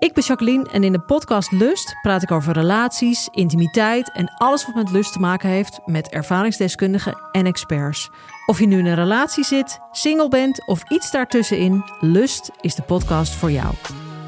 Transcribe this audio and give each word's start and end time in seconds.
Ik 0.00 0.12
ben 0.12 0.24
Jacqueline 0.24 0.68
en 0.70 0.84
in 0.84 0.92
de 0.92 1.00
podcast 1.00 1.52
Lust 1.52 1.96
praat 2.02 2.22
ik 2.22 2.30
over 2.30 2.52
relaties, 2.52 3.28
intimiteit 3.32 4.12
en 4.12 4.34
alles 4.36 4.66
wat 4.66 4.74
met 4.74 4.90
lust 4.90 5.12
te 5.12 5.18
maken 5.18 5.48
heeft 5.48 5.80
met 5.86 6.08
ervaringsdeskundigen 6.08 7.18
en 7.32 7.46
experts. 7.46 8.10
Of 8.46 8.58
je 8.58 8.66
nu 8.66 8.78
in 8.78 8.86
een 8.86 8.94
relatie 8.94 9.44
zit, 9.44 9.78
single 9.92 10.28
bent 10.28 10.66
of 10.66 10.90
iets 10.90 11.10
daartussenin, 11.10 11.84
Lust 12.00 12.50
is 12.60 12.74
de 12.74 12.82
podcast 12.82 13.34
voor 13.34 13.50
jou. 13.50 13.74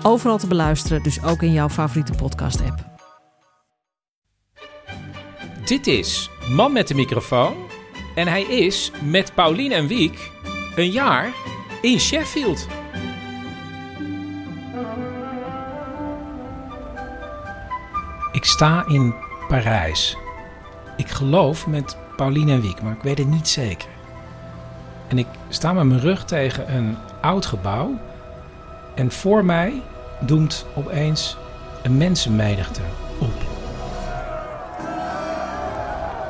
Overal 0.03 0.39
te 0.39 0.47
beluisteren, 0.47 1.03
dus 1.03 1.23
ook 1.23 1.43
in 1.43 1.53
jouw 1.53 1.69
favoriete 1.69 2.13
podcast-app. 2.13 2.85
Dit 5.65 5.87
is 5.87 6.31
Man 6.49 6.73
met 6.73 6.89
de 6.89 6.95
microfoon. 6.95 7.55
En 8.15 8.29
hij 8.29 8.43
is 8.43 8.91
met 9.05 9.35
Paulien 9.35 9.73
en 9.73 9.87
Wiek 9.87 10.31
een 10.77 10.91
jaar 10.91 11.33
in 11.81 12.01
Sheffield. 12.01 12.67
Ik 18.43 18.49
sta 18.49 18.85
in 18.87 19.15
Parijs. 19.49 20.17
Ik 20.97 21.09
geloof 21.09 21.67
met 21.67 21.97
Paulien 22.17 22.49
en 22.49 22.61
Wiek, 22.61 22.83
maar 22.83 22.93
ik 22.93 23.03
weet 23.03 23.19
het 23.19 23.27
niet 23.27 23.49
zeker. 23.49 23.89
En 25.09 25.19
ik 25.19 25.27
sta 25.49 25.73
met 25.73 25.85
mijn 25.85 26.01
rug 26.01 26.25
tegen 26.25 26.75
een 26.75 26.97
oud 27.21 27.47
gebouw. 27.47 27.99
En 28.95 29.13
voor 29.13 29.45
mij 29.45 29.83
doemt 30.21 30.67
opeens 30.75 31.37
een 31.83 31.97
mensenmenigte 31.97 32.81
op. 33.19 33.35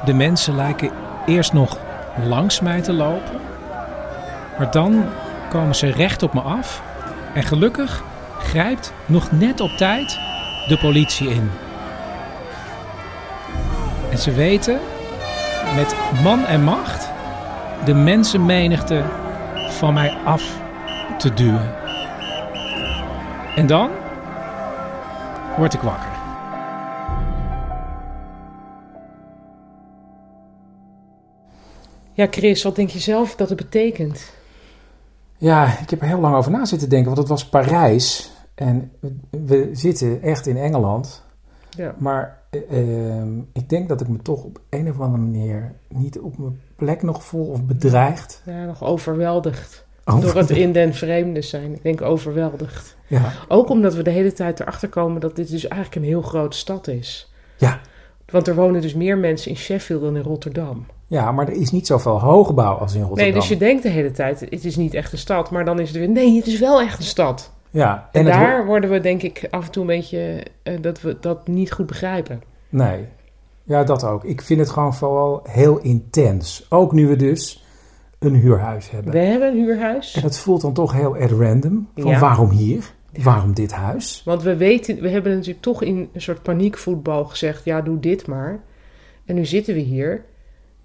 De 0.04 0.14
mensen 0.14 0.56
lijken 0.56 0.90
eerst 1.26 1.52
nog 1.52 1.78
langs 2.24 2.60
mij 2.60 2.80
te 2.80 2.92
lopen. 2.92 3.40
Maar 4.58 4.70
dan 4.70 5.04
komen 5.50 5.74
ze 5.74 5.90
recht 5.90 6.22
op 6.22 6.34
me 6.34 6.40
af. 6.40 6.82
En 7.34 7.42
gelukkig 7.42 8.02
grijpt 8.38 8.92
nog 9.06 9.30
net 9.30 9.60
op 9.60 9.70
tijd 9.70 10.18
de 10.68 10.78
politie 10.80 11.28
in. 11.28 11.50
Ze 14.22 14.32
weten 14.32 14.80
met 15.74 15.94
man 16.22 16.44
en 16.44 16.64
macht 16.64 17.10
de 17.84 17.94
mensenmenigte 17.94 19.04
van 19.68 19.94
mij 19.94 20.16
af 20.24 20.60
te 21.18 21.34
duwen. 21.34 21.74
En 23.56 23.66
dan 23.66 23.90
word 25.56 25.74
ik 25.74 25.80
wakker. 25.80 26.10
Ja, 32.12 32.26
Chris, 32.30 32.62
wat 32.62 32.76
denk 32.76 32.90
je 32.90 32.98
zelf 32.98 33.36
dat 33.36 33.48
het 33.48 33.58
betekent? 33.58 34.32
Ja, 35.38 35.78
ik 35.78 35.90
heb 35.90 36.00
er 36.00 36.06
heel 36.06 36.20
lang 36.20 36.34
over 36.34 36.50
na 36.50 36.64
zitten 36.64 36.88
denken, 36.88 37.06
want 37.06 37.18
het 37.18 37.28
was 37.28 37.48
Parijs. 37.48 38.32
En 38.54 38.92
we 39.30 39.68
zitten 39.72 40.22
echt 40.22 40.46
in 40.46 40.56
Engeland. 40.56 41.22
Ja. 41.76 41.94
Maar 41.98 42.38
eh, 42.50 42.60
ehm, 42.80 43.38
ik 43.52 43.68
denk 43.68 43.88
dat 43.88 44.00
ik 44.00 44.08
me 44.08 44.16
toch 44.22 44.44
op 44.44 44.60
een 44.70 44.90
of 44.90 45.00
andere 45.00 45.22
manier 45.22 45.72
niet 45.88 46.18
op 46.18 46.38
mijn 46.38 46.60
plek 46.76 47.02
nog 47.02 47.24
voel 47.24 47.46
of 47.46 47.64
bedreigd. 47.64 48.42
Ja, 48.46 48.64
nog 48.64 48.82
overweldigd. 48.84 49.84
Door 50.04 50.36
het 50.36 50.50
in 50.50 50.72
den 50.72 50.94
vreemde 50.94 51.42
zijn. 51.42 51.74
Ik 51.74 51.82
denk 51.82 52.02
overweldigd. 52.02 52.96
Ja, 53.06 53.32
Ook 53.48 53.68
omdat 53.68 53.94
we 53.94 54.02
de 54.02 54.10
hele 54.10 54.32
tijd 54.32 54.60
erachter 54.60 54.88
komen 54.88 55.20
dat 55.20 55.36
dit 55.36 55.50
dus 55.50 55.68
eigenlijk 55.68 56.02
een 56.02 56.08
heel 56.10 56.22
grote 56.22 56.56
stad 56.56 56.88
is. 56.88 57.32
ja, 57.56 57.80
Want 58.30 58.48
er 58.48 58.54
wonen 58.54 58.80
dus 58.80 58.94
meer 58.94 59.18
mensen 59.18 59.50
in 59.50 59.56
Sheffield 59.56 60.02
dan 60.02 60.16
in 60.16 60.22
Rotterdam. 60.22 60.86
ja, 61.06 61.32
maar 61.32 61.48
er 61.48 61.54
is 61.54 61.70
niet 61.70 61.86
zoveel 61.86 62.20
hoogbouw 62.20 62.74
als 62.76 62.94
in 62.94 63.00
Rotterdam. 63.00 63.24
Nee, 63.26 63.34
dus 63.40 63.48
je 63.48 63.56
denkt 63.56 63.82
de 63.82 63.88
hele 63.88 64.10
tijd, 64.10 64.40
het 64.40 64.64
is 64.64 64.76
niet 64.76 64.94
echt 64.94 65.12
een 65.12 65.18
stad. 65.18 65.50
Maar 65.50 65.64
dan 65.64 65.78
is 65.78 65.88
het 65.88 65.98
weer, 65.98 66.08
nee, 66.08 66.36
het 66.36 66.46
is 66.46 66.58
wel 66.58 66.80
echt 66.80 66.98
een 66.98 67.04
stad. 67.04 67.52
Ja, 67.72 68.08
En, 68.12 68.24
daar 68.24 68.58
wo- 68.60 68.64
worden 68.66 68.90
we 68.90 69.00
denk 69.00 69.22
ik 69.22 69.46
af 69.50 69.64
en 69.66 69.70
toe 69.72 69.82
een 69.82 69.88
beetje, 69.88 70.42
eh, 70.62 70.74
dat 70.80 71.00
we 71.00 71.16
dat 71.20 71.46
niet 71.48 71.72
goed 71.72 71.86
begrijpen. 71.86 72.42
Nee, 72.68 73.04
ja, 73.64 73.84
dat 73.84 74.04
ook. 74.04 74.24
Ik 74.24 74.42
vind 74.42 74.60
het 74.60 74.70
gewoon 74.70 74.94
vooral 74.94 75.40
heel 75.48 75.78
intens. 75.78 76.66
Ook 76.68 76.92
nu 76.92 77.06
we 77.06 77.16
dus 77.16 77.64
een 78.18 78.34
huurhuis 78.34 78.90
hebben. 78.90 79.12
We 79.12 79.18
hebben 79.18 79.48
een 79.48 79.56
huurhuis. 79.64 80.14
En 80.14 80.22
het 80.22 80.38
voelt 80.38 80.60
dan 80.60 80.72
toch 80.72 80.92
heel 80.92 81.16
at 81.16 81.30
random. 81.30 81.88
Van 81.96 82.10
Ja. 82.10 82.18
waarom 82.18 82.50
hier? 82.50 82.92
Waarom 83.22 83.54
dit 83.54 83.72
huis? 83.72 84.22
Want 84.24 84.42
we 84.42 84.56
weten, 84.56 85.00
we 85.00 85.08
hebben 85.08 85.32
natuurlijk 85.32 85.60
toch 85.62 85.82
in 85.82 86.08
een 86.12 86.20
soort 86.20 86.42
paniekvoetbal 86.42 87.24
gezegd: 87.24 87.64
ja, 87.64 87.80
doe 87.80 88.00
dit 88.00 88.26
maar. 88.26 88.60
En 89.26 89.34
nu 89.34 89.44
zitten 89.44 89.74
we 89.74 89.80
hier. 89.80 90.24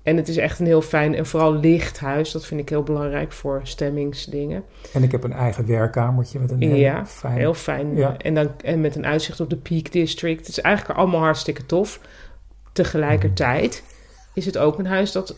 En 0.08 0.18
het 0.18 0.28
is 0.28 0.38
echt 0.38 0.60
een 0.60 0.66
heel 0.66 0.82
fijn 0.82 1.16
en 1.16 1.26
vooral 1.26 1.54
licht 1.54 2.00
huis. 2.00 2.32
Dat 2.32 2.46
vind 2.46 2.60
ik 2.62 2.70
heel 2.70 2.84
belangrijk 2.84 3.32
voor 3.32 3.60
stemmingsdingen. 3.64 4.64
En 4.94 5.04
ik 5.04 5.12
heb 5.12 5.24
een 5.24 5.34
eigen 5.34 5.66
werkkamertje 5.66 6.40
met 6.40 6.52
een 6.52 6.62
heel 6.62 6.76
ja, 6.76 7.06
fijn... 7.06 7.38
heel 7.38 7.54
fijn. 7.54 7.96
Ja. 7.96 8.18
En, 8.18 8.34
dan, 8.34 8.52
en 8.64 8.82
met 8.82 8.96
een 8.96 9.06
uitzicht 9.06 9.40
op 9.40 9.50
de 9.50 9.56
Peak 9.56 9.92
District. 9.92 10.40
Het 10.40 10.48
is 10.48 10.62
eigenlijk 10.62 11.00
allemaal 11.00 11.20
hartstikke 11.20 11.66
tof. 11.66 12.00
Tegelijkertijd 12.72 13.84
is 14.34 14.46
het 14.46 14.58
ook 14.58 14.80
een 14.80 14.86
huis 14.86 15.12
dat 15.12 15.36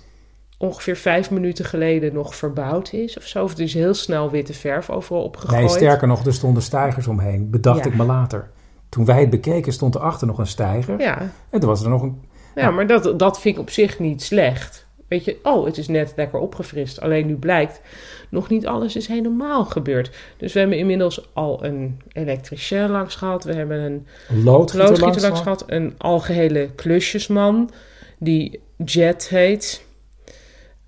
ongeveer 0.58 0.96
vijf 0.96 1.31
minuten 1.31 1.66
geleden 1.66 2.13
nog 2.13 2.35
verbouwd 2.35 2.94
is 2.94 3.18
of 3.18 3.24
zo. 3.24 3.44
Of 3.44 3.53
er 3.53 3.62
is 3.62 3.74
heel 3.74 3.94
snel 3.94 4.29
witte 4.29 4.53
verf 4.53 4.90
overal 4.90 5.24
opgegooid. 5.24 5.59
Nee, 5.59 5.69
sterker 5.69 6.08
nog, 6.08 6.25
er 6.25 6.34
stonden 6.34 6.63
stijgers 6.63 7.08
omheen. 7.08 7.50
Bedacht 7.50 7.84
Ja. 7.84 7.91
ik 7.91 7.96
me 7.96 8.06
later. 8.06 8.50
Toen 8.90 9.06
wij 9.06 9.19
het 9.19 9.29
bekeken, 9.29 9.74
stond 9.74 9.96
erachter 9.96 10.28
nog 10.28 10.38
een 10.38 10.47
stijger. 10.47 11.00
Ja, 11.00 11.31
En 11.50 11.59
toen 11.59 11.69
was 11.69 11.84
er 11.84 11.90
nog 11.90 12.02
een... 12.02 12.22
Ja, 12.56 12.72
maar 12.72 12.88
dat, 12.88 13.20
dat 13.20 13.40
vind 13.42 13.56
ik 13.56 13.62
op 13.62 13.70
zich 13.70 14.00
niet 14.00 14.22
slecht. 14.22 14.88
Weet 15.08 15.26
je, 15.26 15.40
oh, 15.44 15.66
het 15.66 15.78
is 15.78 15.88
net 15.88 16.14
lekker 16.16 16.40
opgefrist. 16.40 17.02
Alleen 17.02 17.28
nu 17.28 17.36
blijkt, 17.36 17.82
nog 18.30 18.50
niet 18.50 18.68
alles 18.68 18.96
is 18.96 19.08
helemaal 19.08 19.66
gebeurd. 19.66 20.12
Dus 20.38 20.54
we 20.54 20.59
hebben 20.59 20.78
inmiddels 20.78 21.30
al 21.34 21.64
een 21.66 22.02
elektricien 22.12 22.90
langs 22.90 23.16
gehad. 23.16 23.44
We 23.44 23.54
hebben 23.54 23.80
een 23.80 24.08
loodgieter, 24.44 24.78
loodgieter 24.78 25.02
langs 25.06 25.22
langs 25.24 25.42
gehad. 25.42 25.64
Een 25.68 25.94
algehele 25.98 26.70
klusjesman, 26.76 27.70
die 28.18 28.59
Jet 28.86 29.28
heet. 29.30 29.86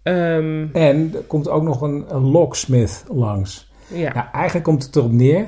Ehm, 0.03 0.67
En 0.73 1.11
er 1.13 1.21
komt 1.27 1.49
ook 1.49 1.63
nog 1.63 1.81
een, 1.81 2.05
een 2.07 2.21
locksmith 2.31 3.03
langs. 3.07 3.71
ja. 3.87 4.13
Nou, 4.13 4.25
eigenlijk 4.31 4.65
komt 4.65 4.83
het 4.83 4.95
erop 4.95 5.11
neer, 5.11 5.45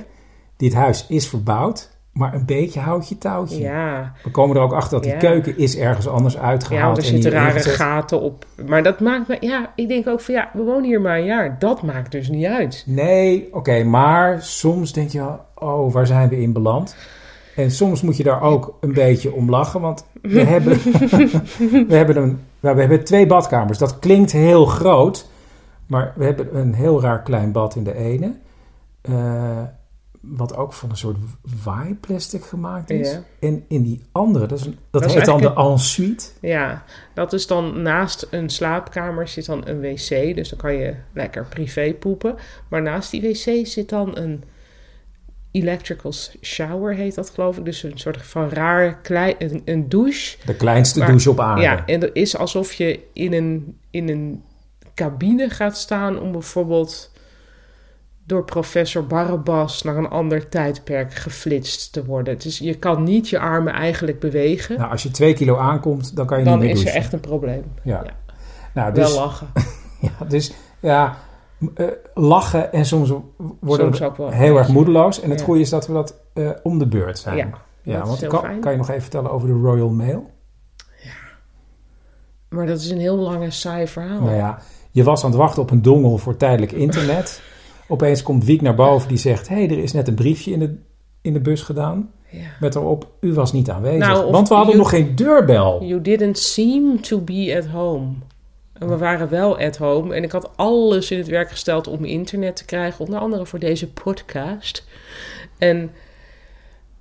dit 0.58 0.74
huis 0.74 1.06
is 1.10 1.28
verbouwd, 1.28 1.90
maar 2.14 2.34
een 2.34 2.46
beetje 2.46 2.80
houtje 2.80 3.18
touwtje. 3.18 3.60
Ja, 3.62 4.12
We 4.24 4.32
komen 4.32 4.56
er 4.56 4.62
ook 4.62 4.74
achter 4.74 4.92
dat 4.92 5.04
die 5.04 5.12
Ja. 5.12 5.18
keuken 5.20 5.58
is 5.58 5.78
ergens 5.78 6.08
anders 6.08 6.38
uitgehaald. 6.38 6.96
ja, 6.98 7.02
er 7.04 7.08
en 7.10 7.14
zitten 7.14 7.32
rare 7.32 7.54
ingezet. 7.54 7.74
gaten 7.76 8.22
op. 8.22 8.46
Maar 8.68 8.84
dat 8.84 9.00
maakt 9.00 9.28
me, 9.28 9.38
ja, 9.40 9.72
ik 9.76 9.88
denk 9.88 10.08
ook 10.08 10.22
van 10.22 10.34
ja, 10.34 10.50
we 10.54 10.62
wonen 10.64 10.84
hier 10.84 11.02
maar 11.02 11.18
een 11.18 11.26
jaar. 11.26 11.56
Dat 11.60 11.82
maakt 11.82 12.12
dus 12.12 12.30
niet 12.30 12.46
uit. 12.46 12.84
Nee, 12.88 13.50
oké, 13.52 13.84
maar 13.84 14.42
soms 14.42 14.94
denk 14.94 15.10
je, 15.10 15.26
oh, 15.56 15.94
waar 15.94 16.08
zijn 16.08 16.30
we 16.30 16.42
in 16.42 16.54
beland? 16.54 16.96
En 17.56 17.72
soms 17.72 18.02
moet 18.02 18.18
je 18.18 18.24
daar 18.24 18.42
ook 18.42 18.78
een 18.82 18.94
beetje 18.94 19.34
om 19.34 19.50
lachen, 19.50 19.82
want 19.82 20.06
we 20.22 20.40
hebben, 20.54 20.78
we 21.88 21.96
hebben, 21.96 22.18
een, 22.18 22.40
nou, 22.60 22.76
we 22.76 22.82
hebben 22.82 23.04
twee 23.04 23.26
badkamers. 23.28 23.78
Dat 23.78 24.00
klinkt 24.00 24.32
heel 24.32 24.66
groot, 24.66 25.28
maar 25.88 26.14
we 26.16 26.26
hebben 26.26 26.58
een 26.58 26.74
heel 26.74 27.02
raar 27.02 27.22
klein 27.22 27.52
bad 27.52 27.76
in 27.76 27.84
de 27.84 27.96
ene. 27.98 28.32
eh, 29.02 29.14
wat 30.28 30.56
ook 30.56 30.74
van 30.74 30.90
een 30.90 30.98
soort 30.98 31.18
waaiplastic 31.64 32.46
gemaakt 32.46 32.90
is. 32.90 33.18
En 33.40 33.66
in 33.68 33.84
die 33.84 34.02
andere, 34.12 34.46
dat, 34.46 34.60
is 34.60 34.66
een, 34.66 34.78
dat, 34.90 35.14
heet 35.14 35.26
dan 35.26 35.42
de 35.42 35.54
ensuite. 35.54 36.26
Ja, 36.42 36.84
dat 37.14 37.34
is 37.34 37.48
dan 37.48 37.82
naast 37.82 38.28
een 38.32 38.50
slaapkamer 38.50 39.28
zit 39.28 39.46
dan 39.46 39.68
een 39.68 39.80
wc. 39.80 40.36
Dus 40.36 40.50
dan 40.50 40.60
kan 40.60 40.74
je 40.74 40.96
lekker 41.14 41.46
privé 41.46 41.94
poepen. 41.94 42.36
Maar 42.70 42.82
naast 42.82 43.12
die 43.12 43.22
wc 43.22 43.68
zit 43.68 43.90
dan 43.90 44.18
een 44.18 44.44
electrical 45.52 46.14
shower, 46.42 46.94
heet 46.94 47.16
dat 47.16 47.30
geloof 47.30 47.58
ik. 47.58 47.66
Dus 47.66 47.84
een 47.84 47.98
soort 47.98 48.22
van 48.22 48.50
raar 48.50 49.02
klein, 49.02 49.36
een, 49.38 49.62
een 49.66 49.90
douche. 49.90 50.38
De 50.46 50.56
kleinste 50.56 51.00
Maar- 51.00 51.08
douche 51.08 51.30
op 51.30 51.40
aarde. 51.40 51.62
Ja, 51.62 51.86
en 51.86 52.00
dat 52.00 52.10
is 52.14 52.38
alsof 52.38 52.74
je 52.74 53.00
in 53.14 53.34
een, 53.34 53.78
in 53.90 54.10
een 54.10 54.44
cabine 54.96 55.50
gaat 55.50 55.78
staan 55.78 56.20
om 56.20 56.32
bijvoorbeeld 56.32 57.12
door 58.34 58.44
professor 58.44 59.08
Barabbas 59.08 59.82
naar 59.82 59.98
een 59.98 60.10
ander 60.10 60.50
tijdperk 60.50 61.14
geflitst 61.14 61.94
te 61.94 62.06
worden. 62.06 62.38
Dus 62.40 62.58
je 62.58 62.74
kan 62.74 63.04
niet 63.04 63.30
je 63.30 63.40
armen 63.40 63.74
eigenlijk 63.74 64.20
bewegen. 64.20 64.78
Nou, 64.78 64.92
als 64.92 65.04
je 65.04 65.12
twee 65.12 65.34
kilo 65.34 65.58
aankomt, 65.58 66.16
dan 66.16 66.26
kan 66.26 66.40
je 66.40 66.44
dan 66.44 66.60
niet 66.60 66.68
meer 66.68 66.76
is 66.76 66.86
er 66.86 66.96
echt 66.96 67.14
een 67.14 67.20
probleem. 67.20 67.64
Ja. 67.84 68.04
Ja. 68.04 68.12
Nou, 68.74 68.94
Wel 68.94 69.06
dus, 69.06 69.16
lachen. 69.16 69.48
ja, 70.20 70.26
dus 70.28 70.54
ja, 70.80 71.18
eh, 71.76 71.86
lachen 72.14 72.74
en 72.74 72.86
soms 72.86 73.10
worden 73.60 73.86
Soms 73.86 74.00
we 74.00 74.06
ook 74.06 74.18
wel. 74.18 74.30
heel 74.30 74.58
erg 74.58 74.68
moedeloos. 74.68 75.22
En 75.22 75.30
het 75.30 75.40
Ja. 75.40 75.46
goede 75.46 75.60
is 75.62 75.70
dat 75.70 75.88
we 75.88 75.94
dat 75.94 76.16
eh, 76.34 76.50
om 76.64 76.78
de 76.80 76.88
beurt 76.88 77.20
zijn. 77.20 77.38
Ja, 77.38 77.48
ja 77.82 77.98
dat 77.98 78.02
want 78.02 78.14
is 78.14 78.22
heel 78.22 78.30
kan, 78.30 78.40
fijn. 78.42 78.60
kan 78.60 78.72
je 78.72 78.78
nog 78.78 78.90
even 78.90 79.02
vertellen 79.02 79.32
over 79.32 79.48
de 79.48 79.54
Royal 79.54 79.90
Mail? 79.90 80.32
Maar 82.50 82.66
dat 82.66 82.80
is 82.80 82.90
een 82.90 83.00
heel 83.00 83.18
lange 83.18 83.52
saai 83.52 83.88
verhaal. 83.88 84.22
Nou 84.22 84.36
ja, 84.36 84.60
je 84.92 85.04
was 85.04 85.24
aan 85.24 85.30
het 85.30 85.40
wachten 85.40 85.62
op 85.62 85.72
een 85.72 85.82
dongel 85.82 86.18
voor 86.18 86.38
tijdelijk 86.38 86.72
internet. 86.72 87.42
Opeens 87.88 88.24
komt 88.24 88.46
Wiek 88.46 88.62
naar 88.62 88.76
boven 88.76 89.08
die 89.08 89.18
zegt... 89.18 89.48
hé, 89.48 89.56
hey, 89.56 89.70
er 89.70 89.84
is 89.84 89.94
net 89.94 90.08
een 90.08 90.16
briefje 90.16 90.52
in 90.52 90.60
de, 90.60 90.76
in 91.22 91.34
de 91.34 91.40
bus 91.40 91.62
gedaan. 91.62 92.12
Ja. 92.30 92.40
Met 92.60 92.76
erop, 92.76 93.08
u 93.20 93.34
was 93.34 93.54
niet 93.54 93.70
aanwezig. 93.70 94.08
Nou, 94.08 94.32
want 94.32 94.48
we 94.48 94.54
hadden 94.54 94.76
you- 94.76 94.84
nog 94.84 94.94
geen 94.94 95.16
deurbel. 95.16 95.84
You 95.84 96.02
didn't 96.02 96.38
seem 96.38 97.02
to 97.02 97.20
be 97.20 97.56
at 97.58 97.66
home. 97.66 98.14
En 98.74 98.88
we 98.88 98.98
waren 98.98 99.30
wel 99.30 99.58
at 99.58 99.78
home. 99.78 100.16
En 100.16 100.24
ik 100.24 100.32
had 100.32 100.50
alles 100.56 101.12
in 101.12 101.18
het 101.18 101.28
werk 101.28 101.50
gesteld 101.50 101.88
om 101.88 102.06
internet 102.06 102.56
te 102.56 102.66
krijgen. 102.66 103.06
Onder 103.06 103.20
andere 103.20 103.46
voor 103.46 103.60
deze 103.60 103.92
podcast. 103.92 104.88
En, 105.58 105.92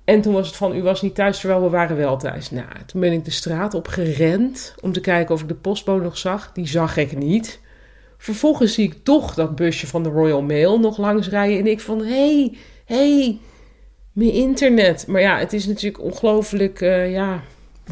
en 0.03 0.21
toen 0.21 0.33
was 0.33 0.47
het 0.47 0.55
van, 0.55 0.75
u 0.75 0.81
was 0.83 1.01
niet 1.01 1.15
thuis, 1.15 1.39
terwijl 1.39 1.61
we 1.61 1.69
waren 1.69 1.97
wel 1.97 2.17
thuis. 2.17 2.51
Nou, 2.51 2.67
toen 2.85 3.01
ben 3.01 3.11
ik 3.11 3.25
de 3.25 3.31
straat 3.31 3.73
op 3.73 3.87
gerend 3.87 4.75
om 4.81 4.91
te 4.91 5.01
kijken 5.01 5.35
of 5.35 5.41
ik 5.41 5.47
de 5.47 5.55
postbode 5.55 6.03
nog 6.03 6.17
zag. 6.17 6.51
Die 6.51 6.67
zag 6.67 6.97
ik 6.97 7.17
niet. 7.17 7.59
Vervolgens 8.23 8.73
zie 8.73 8.85
ik 8.85 9.03
toch 9.03 9.33
dat 9.33 9.55
busje 9.55 9.87
van 9.87 10.03
de 10.03 10.09
Royal 10.09 10.41
Mail 10.41 10.79
nog 10.79 10.97
langs 10.97 11.29
rijden. 11.29 11.59
En 11.59 11.67
ik 11.67 11.79
van, 11.79 11.99
hé, 11.99 12.05
hey, 12.05 12.57
hé, 12.85 13.19
hey, 13.19 13.39
mijn 14.11 14.31
internet. 14.31 15.07
Maar 15.07 15.21
ja, 15.21 15.37
het 15.37 15.53
is 15.53 15.65
natuurlijk 15.65 16.03
ongelooflijk, 16.03 16.81
eh, 16.81 17.11
ja... 17.11 17.41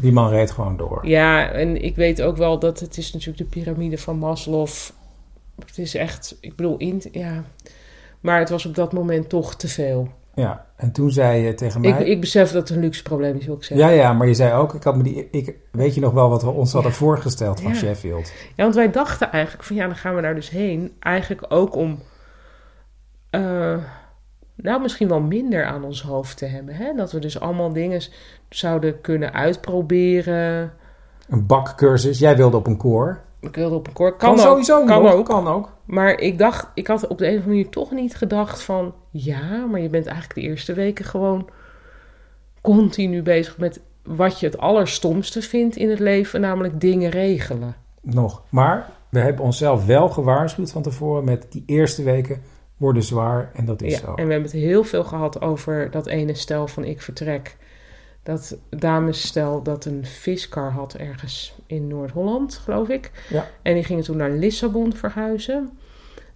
Die 0.00 0.12
man 0.12 0.28
reed 0.28 0.50
gewoon 0.50 0.76
door. 0.76 1.06
Ja, 1.06 1.50
en 1.50 1.82
ik 1.82 1.96
weet 1.96 2.22
ook 2.22 2.36
wel 2.36 2.58
dat 2.58 2.80
het 2.80 2.96
is 2.96 3.12
natuurlijk 3.12 3.38
de 3.38 3.60
piramide 3.60 3.98
van 3.98 4.18
Maslow. 4.18 4.68
Het 5.66 5.78
is 5.78 5.94
echt, 5.94 6.36
ik 6.40 6.56
bedoel, 6.56 6.76
in, 6.76 7.02
ja. 7.10 7.44
Maar 8.20 8.38
het 8.38 8.50
was 8.50 8.66
op 8.66 8.74
dat 8.74 8.92
moment 8.92 9.28
toch 9.28 9.56
te 9.56 9.68
veel. 9.68 10.08
Ja, 10.34 10.66
en 10.76 10.92
toen 10.92 11.10
zei 11.10 11.42
je 11.42 11.54
tegen 11.54 11.80
mij... 11.80 11.90
Ik, 11.90 12.06
ik 12.06 12.20
besef 12.20 12.50
dat 12.52 12.68
het 12.68 12.76
een 12.76 12.82
luxe 12.82 13.02
probleem 13.02 13.36
is, 13.36 13.46
wil 13.46 13.54
ik 13.54 13.64
zeggen. 13.64 13.86
Ja, 13.86 13.92
ja, 13.92 14.12
maar 14.12 14.26
je 14.26 14.34
zei 14.34 14.52
ook, 14.54 14.74
ik 14.74 14.82
had 14.82 14.96
me 14.96 15.02
die, 15.02 15.28
ik, 15.30 15.56
weet 15.72 15.94
je 15.94 16.00
nog 16.00 16.12
wel 16.12 16.28
wat 16.28 16.42
we 16.42 16.50
ons 16.50 16.72
hadden 16.72 16.92
voorgesteld 16.92 17.60
van 17.60 17.70
Ja. 17.70 17.76
Sheffield? 17.76 18.32
Ja, 18.56 18.62
want 18.62 18.74
wij 18.74 18.90
dachten 18.90 19.30
eigenlijk 19.32 19.64
van 19.64 19.76
ja, 19.76 19.86
dan 19.86 19.96
gaan 19.96 20.14
we 20.14 20.22
daar 20.22 20.34
dus 20.34 20.50
heen. 20.50 20.92
Eigenlijk 21.00 21.44
ook 21.48 21.76
om, 21.76 21.98
eh, 23.30 23.76
nou 24.56 24.80
misschien 24.80 25.08
wel 25.08 25.20
minder 25.20 25.64
aan 25.64 25.84
ons 25.84 26.02
hoofd 26.02 26.36
te 26.36 26.46
hebben. 26.46 26.74
Hè? 26.74 26.94
Dat 26.94 27.12
we 27.12 27.18
dus 27.18 27.40
allemaal 27.40 27.72
dingen 27.72 28.02
zouden 28.48 29.00
kunnen 29.00 29.32
uitproberen. 29.32 30.72
Een 31.28 31.46
bakcursus, 31.46 32.18
jij 32.18 32.36
wilde 32.36 32.56
op 32.56 32.66
een 32.66 32.76
koor. 32.76 33.20
Ik 33.40 33.54
wilde 33.54 33.74
op 33.74 33.86
een 33.86 33.92
koor. 33.92 34.16
Kan, 34.16 34.18
Kan, 34.18 34.30
ook, 34.38 34.50
sowieso 34.50 34.84
kan 34.84 35.02
nog, 35.02 35.12
ook. 35.12 35.26
kan 35.26 35.48
ook. 35.48 35.72
Maar 35.84 36.18
ik 36.20 36.38
dacht, 36.38 36.70
ik 36.74 36.86
had 36.86 37.06
op 37.06 37.18
de 37.18 37.24
een 37.24 37.30
of 37.32 37.36
andere 37.38 37.56
manier 37.56 37.70
toch 37.70 37.90
niet 37.90 38.16
gedacht 38.16 38.62
van... 38.62 38.94
Ja, 39.12 39.66
maar 39.66 39.80
je 39.80 39.88
bent 39.88 40.06
eigenlijk 40.06 40.40
de 40.40 40.46
eerste 40.46 40.72
weken 40.72 41.04
gewoon 41.04 41.48
continu 42.60 43.22
bezig 43.22 43.58
met 43.58 43.80
wat 44.02 44.40
je 44.40 44.46
het 44.46 44.58
allerstomste 44.58 45.42
vindt 45.42 45.76
in 45.76 45.90
het 45.90 45.98
leven. 45.98 46.40
Namelijk 46.40 46.80
dingen 46.80 47.10
regelen. 47.10 47.74
Nog. 48.00 48.42
Maar 48.48 48.90
we 49.08 49.18
hebben 49.18 49.44
onszelf 49.44 49.86
wel 49.86 50.08
gewaarschuwd 50.08 50.70
van 50.72 50.82
tevoren 50.82 51.24
met 51.24 51.46
die 51.50 51.62
eerste 51.66 52.02
weken 52.02 52.42
worden 52.76 53.02
zwaar 53.02 53.50
en 53.54 53.64
dat 53.64 53.82
is 53.82 53.92
Ja, 53.92 53.98
zo. 53.98 54.06
en 54.06 54.26
we 54.26 54.32
hebben 54.32 54.50
het 54.50 54.60
heel 54.60 54.84
veel 54.84 55.04
gehad 55.04 55.40
over 55.40 55.90
dat 55.90 56.06
ene 56.06 56.34
stel 56.34 56.68
van 56.68 56.84
ik 56.84 57.02
vertrek. 57.02 57.56
Dat 58.22 58.56
damesstel 58.70 59.62
dat 59.62 59.84
een 59.84 60.04
viskar 60.06 60.70
had 60.70 60.94
ergens 60.94 61.54
in 61.66 61.86
Noord-Holland, 61.86 62.54
geloof 62.54 62.88
ik. 62.88 63.10
Ja. 63.28 63.46
En 63.62 63.74
die 63.74 63.84
gingen 63.84 64.04
toen 64.04 64.16
naar 64.16 64.30
Lissabon 64.30 64.92
verhuizen. 64.92 65.70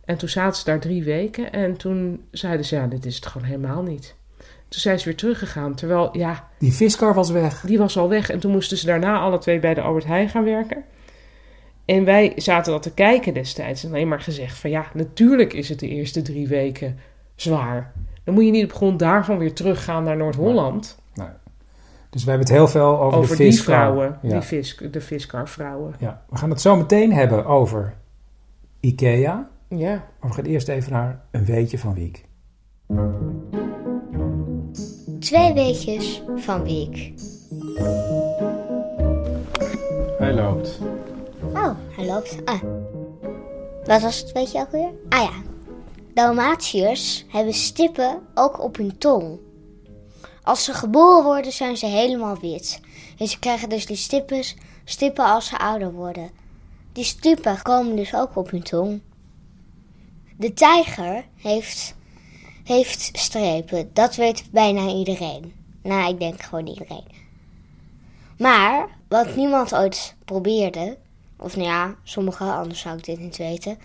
En 0.07 0.17
toen 0.17 0.29
zaten 0.29 0.59
ze 0.59 0.65
daar 0.65 0.81
drie 0.81 1.05
weken. 1.05 1.53
En 1.53 1.77
toen 1.77 2.25
zeiden 2.31 2.67
ze, 2.67 2.75
ja, 2.77 2.87
dit 2.87 3.07
is 3.07 3.15
het 3.17 3.27
gewoon 3.27 3.47
helemaal 3.47 3.83
niet. 3.83 4.15
Toen 4.69 4.81
zijn 4.81 4.99
ze 4.99 5.05
weer 5.05 5.17
teruggegaan. 5.17 5.75
Terwijl, 5.75 6.17
ja, 6.17 6.49
Die 6.59 6.73
viskar 6.75 7.15
was 7.15 7.31
weg. 7.31 7.61
die 7.61 7.79
was 7.79 7.99
al 7.99 8.09
weg. 8.09 8.31
En 8.31 8.39
toen 8.39 8.53
moesten 8.53 8.77
ze 8.77 8.87
daarna 8.87 9.19
alle 9.19 9.39
twee 9.39 9.59
bij 9.59 9.75
de 9.75 9.81
Albert 9.81 10.05
Heijn 10.05 10.29
gaan 10.29 10.45
werken. 10.45 10.85
En 11.85 12.05
wij 12.05 12.33
zaten 12.37 12.73
dat 12.73 12.83
te 12.83 12.95
kijken 12.95 13.35
destijds. 13.35 13.85
En 13.85 13.91
alleen 13.91 14.09
maar 14.09 14.21
gezegd 14.21 14.59
van 14.59 14.71
ja, 14.71 14.87
natuurlijk 14.95 15.53
is 15.53 15.69
het 15.69 15.79
de 15.79 15.89
eerste 15.89 16.23
drie 16.23 16.49
weken 16.49 16.99
zwaar. 17.35 17.93
Dan 18.25 18.35
moet 18.35 18.45
je 18.45 18.51
niet 18.51 18.65
op 18.65 18.73
grond 18.73 18.99
daarvan 18.99 19.39
weer 19.39 19.53
teruggaan 19.55 20.05
naar 20.05 20.17
Noord-Holland. 20.17 20.99
Dus 22.11 22.25
we 22.25 22.31
hebben 22.31 22.49
het 22.49 22.57
heel 22.57 22.69
veel 22.69 23.01
over, 23.01 23.19
Over 23.19 23.37
de 23.37 23.43
die 23.43 23.63
vrouwen, 23.63 24.19
Ja. 24.23 24.29
die 24.31 24.41
vis, 24.41 24.77
de 24.91 25.01
viskarvrouwen. 25.01 25.95
ja. 25.99 26.23
We 26.29 26.37
gaan 26.37 26.51
het 26.51 26.61
zo 26.61 26.77
meteen 26.77 27.13
hebben 27.13 27.47
over 27.47 27.95
Ikea. 28.81 29.49
Ja. 29.69 30.05
Maar 30.21 30.31
we 30.31 30.37
gaan 30.37 30.45
eerst 30.45 30.69
even 30.69 30.93
naar 30.93 31.25
een 31.31 31.45
weetje 31.45 31.79
van 31.79 31.95
Wiek. 31.95 32.25
Twee 35.21 35.53
weetjes 35.53 36.23
van 36.37 36.63
Wiek. 36.63 37.13
Hij 40.19 40.35
loopt. 40.35 40.79
Oh, 41.55 41.71
hij 41.97 42.07
loopt. 42.07 42.37
Ah. 42.45 42.63
Wat 43.85 44.03
was 44.03 44.21
het 44.21 44.33
weetje 44.33 44.61
ook 44.61 44.71
weer? 44.71 44.91
Ah 45.09 45.23
ja. 45.23 45.43
Dalmatiërs 46.15 47.25
hebben 47.29 47.55
stippen 47.55 48.19
ook 48.35 48.63
op 48.63 48.77
hun 48.77 48.99
tong. 48.99 49.39
Als 50.43 50.65
ze 50.65 50.73
geboren 50.73 51.25
worden 51.25 51.53
zijn 51.53 51.77
ze 51.77 51.87
helemaal 51.87 52.39
wit. 52.41 52.81
En 53.19 53.27
ze 53.27 53.39
krijgen 53.39 53.69
dus 53.69 53.87
die 53.87 53.97
stippen, 53.97 54.43
stippen 54.85 55.25
als 55.25 55.47
ze 55.47 55.59
ouder 55.59 55.93
worden. 55.93 56.31
Die 56.93 57.05
stippen 57.05 57.63
komen 57.63 57.97
dus 57.97 58.15
ook 58.15 58.37
op 58.37 58.51
hun 58.51 58.63
tong. 58.63 59.01
De 60.37 60.53
tijger 60.53 61.25
heeft, 61.37 61.95
heeft 62.65 63.11
strepen. 63.13 63.91
Dat 63.93 64.17
weet 64.17 64.51
bijna 64.51 64.89
iedereen. 64.89 65.55
Nou, 65.83 66.11
ik 66.11 66.19
denk 66.19 66.43
gewoon 66.43 66.67
iedereen. 66.67 67.07
Maar 68.39 68.89
wat 69.09 69.37
niemand 69.37 69.75
ooit 69.75 70.15
probeerde, 70.25 70.99
of 71.39 71.57
nou 71.57 71.69
ja, 71.69 71.95
sommigen, 72.03 72.53
anders 72.53 72.81
zou 72.81 72.97
ik 72.97 73.05
dit 73.05 73.19
niet 73.19 73.37
weten. 73.37 73.79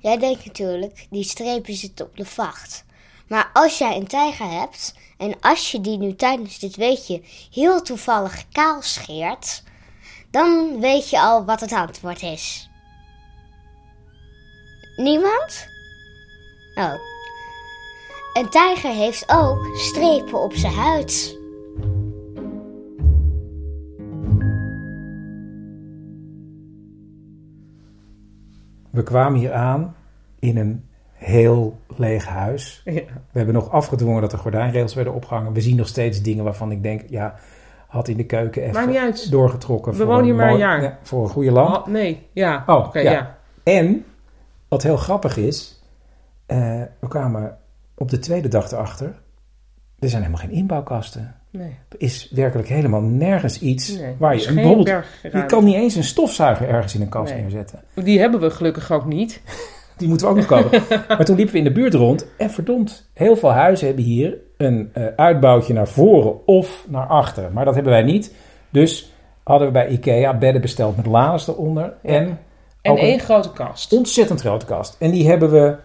Jij 0.00 0.18
denkt 0.18 0.44
natuurlijk, 0.44 1.06
die 1.10 1.24
strepen 1.24 1.74
zitten 1.74 2.06
op 2.06 2.16
de 2.16 2.24
vacht. 2.24 2.84
Maar 3.28 3.50
als 3.52 3.78
jij 3.78 3.96
een 3.96 4.06
tijger 4.06 4.50
hebt, 4.50 4.94
en 5.16 5.40
als 5.40 5.70
je 5.70 5.80
die 5.80 5.98
nu 5.98 6.14
tijdens 6.14 6.58
dit 6.58 6.76
weetje 6.76 7.22
heel 7.52 7.82
toevallig 7.82 8.48
kaal 8.48 8.82
scheert, 8.82 9.62
dan 10.30 10.80
weet 10.80 11.10
je 11.10 11.20
al 11.20 11.44
wat 11.44 11.60
het 11.60 11.72
antwoord 11.72 12.22
is. 12.22 12.68
Niemand? 14.96 15.68
Oh. 16.74 16.92
Een 18.32 18.48
tijger 18.48 18.90
heeft 18.90 19.24
ook 19.26 19.76
strepen 19.76 20.42
op 20.42 20.52
zijn 20.54 20.72
huid. 20.72 21.38
We 28.90 29.02
kwamen 29.02 29.38
hier 29.38 29.52
aan 29.52 29.96
in 30.38 30.56
een 30.56 30.84
heel 31.12 31.78
leeg 31.96 32.26
huis. 32.26 32.82
Ja. 32.84 32.92
We 32.92 33.02
hebben 33.38 33.54
nog 33.54 33.70
afgedwongen 33.70 34.20
dat 34.20 34.32
er 34.32 34.38
gordijnrails 34.38 34.94
werden 34.94 35.14
opgehangen. 35.14 35.52
We 35.52 35.60
zien 35.60 35.76
nog 35.76 35.88
steeds 35.88 36.22
dingen 36.22 36.44
waarvan 36.44 36.70
ik 36.70 36.82
denk, 36.82 37.02
ja, 37.08 37.34
had 37.88 38.08
in 38.08 38.16
de 38.16 38.26
keuken 38.26 38.62
even 38.62 38.74
Maakt 38.74 38.86
niet 38.86 38.96
uit. 38.96 39.30
doorgetrokken. 39.30 39.92
We 39.94 40.04
wonen 40.04 40.24
hier 40.24 40.34
maar 40.34 40.50
een 40.50 40.58
jaar. 40.58 40.82
ja, 40.82 40.98
voor 41.02 41.22
een 41.22 41.28
goede 41.28 41.50
lamp. 41.50 41.76
Oh, 41.76 41.86
nee, 41.86 42.26
ja. 42.32 42.64
Oh, 42.66 42.86
Oké, 42.86 42.98
ja. 42.98 43.10
ja. 43.10 43.38
En, 43.62 44.04
wat 44.74 44.82
heel 44.82 44.96
grappig 44.96 45.36
is, 45.36 45.80
eh, 46.46 46.82
we 47.00 47.08
kwamen 47.08 47.56
op 47.94 48.10
de 48.10 48.18
tweede 48.18 48.48
dag 48.48 48.70
erachter, 48.70 49.14
er 49.98 50.08
zijn 50.08 50.22
helemaal 50.22 50.46
geen 50.46 50.56
inbouwkasten. 50.56 51.34
Nee. 51.50 51.76
Er 51.88 52.00
is 52.00 52.30
werkelijk 52.34 52.68
helemaal 52.68 53.00
nergens 53.00 53.60
iets 53.60 53.96
Nee, 53.98 54.14
waar 54.18 54.36
je 54.36 54.52
bijvoorbeeld, 54.52 55.04
je 55.22 55.46
kan 55.46 55.64
niet 55.64 55.74
eens 55.74 55.94
een 55.94 56.04
stofzuiger 56.04 56.68
ergens 56.68 56.94
in 56.94 57.00
een 57.00 57.08
kast 57.08 57.32
Nee. 57.32 57.42
neerzetten. 57.42 57.82
Die 57.94 58.18
hebben 58.20 58.40
we 58.40 58.50
gelukkig 58.50 58.90
ook 58.90 59.04
niet. 59.04 59.40
Die 59.96 60.08
moeten 60.08 60.26
we 60.26 60.32
ook 60.32 60.38
nog 60.38 60.46
kopen. 60.46 60.82
maar 61.08 61.24
toen 61.24 61.36
liepen 61.36 61.52
we 61.52 61.58
in 61.58 61.64
de 61.64 61.72
buurt 61.72 61.94
rond 61.94 62.26
en 62.38 62.50
verdomd, 62.50 63.10
heel 63.12 63.36
veel 63.36 63.52
huizen 63.52 63.86
hebben 63.86 64.04
hier 64.04 64.36
een 64.56 64.90
eh, 64.92 65.06
uitbouwtje 65.16 65.72
naar 65.72 65.88
voren 65.88 66.46
of 66.46 66.86
naar 66.88 67.06
achteren. 67.06 67.52
Maar 67.52 67.64
dat 67.64 67.74
hebben 67.74 67.92
wij 67.92 68.02
niet. 68.02 68.34
Dus 68.70 69.12
hadden 69.42 69.66
we 69.66 69.72
bij 69.72 69.88
Ikea 69.88 70.38
bedden 70.38 70.60
besteld 70.60 70.96
met 70.96 71.06
lades 71.06 71.48
eronder 71.48 71.92
en 72.02 72.38
En 72.84 72.92
ook 72.92 72.98
één 72.98 73.18
grote 73.20 73.52
kast. 73.52 73.92
ontzettend 73.92 74.40
grote 74.40 74.66
kast. 74.66 74.96
En 74.98 75.10
die 75.10 75.28
hebben 75.28 75.50
we, 75.50 75.76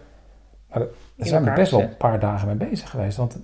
daar 0.72 0.86
zijn 1.16 1.44
we 1.44 1.50
best 1.52 1.70
wel 1.70 1.80
een 1.80 1.96
paar 1.96 2.20
dagen 2.20 2.46
mee 2.46 2.68
bezig 2.70 2.90
geweest. 2.90 3.16
Want 3.16 3.38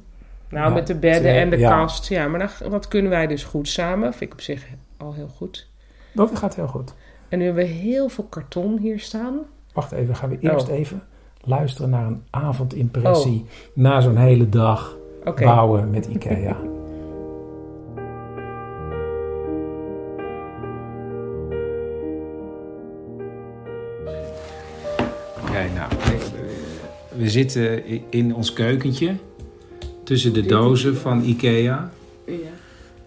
Nou, 0.49 0.69
Ja, 0.69 0.75
met 0.75 0.87
de 0.87 0.95
bedden 0.95 1.21
twee- 1.21 1.39
en 1.41 1.51
de 1.51 1.59
ja. 1.59 1.71
kast. 1.79 2.09
Ja, 2.09 2.29
maar 2.29 2.39
dat, 2.41 2.71
dat 2.71 2.89
kunnen 2.89 3.11
wij 3.11 3.27
dus 3.27 3.45
goed 3.45 3.69
samen. 3.69 4.11
Vind 4.13 4.23
ik 4.31 4.33
op 4.33 4.41
zich 4.41 4.67
al 4.97 5.13
heel 5.15 5.29
goed. 5.37 5.69
dat 6.13 6.39
gaat 6.39 6.55
heel 6.57 6.67
goed. 6.69 6.95
En 7.29 7.39
nu 7.39 7.45
hebben 7.45 7.65
we 7.65 7.71
heel 7.71 8.09
veel 8.09 8.25
karton 8.25 8.79
hier 8.79 9.01
staan. 9.01 9.39
Wacht 9.73 9.93
even, 9.93 10.17
gaan 10.17 10.29
we 10.29 10.39
eerst 10.41 10.69
Oh. 10.69 10.75
even 10.75 11.03
luisteren 11.41 11.91
naar 11.91 12.07
een 12.07 12.23
avondimpressie 12.31 13.47
na 13.75 14.01
zo'n 14.01 14.17
hele 14.17 14.49
dag 14.49 14.97
bouwen 15.37 15.91
met 15.91 16.07
Ikea. 16.07 16.57
We, 27.19 27.31
zitten 27.31 27.83
in 28.11 28.35
ons 28.35 28.53
keukentje. 28.53 29.15
tussen 30.05 30.33
de 30.33 30.43
dozen 30.47 30.97
van 30.97 31.23
Ikea. 31.25 31.91
Ja. 32.27 32.33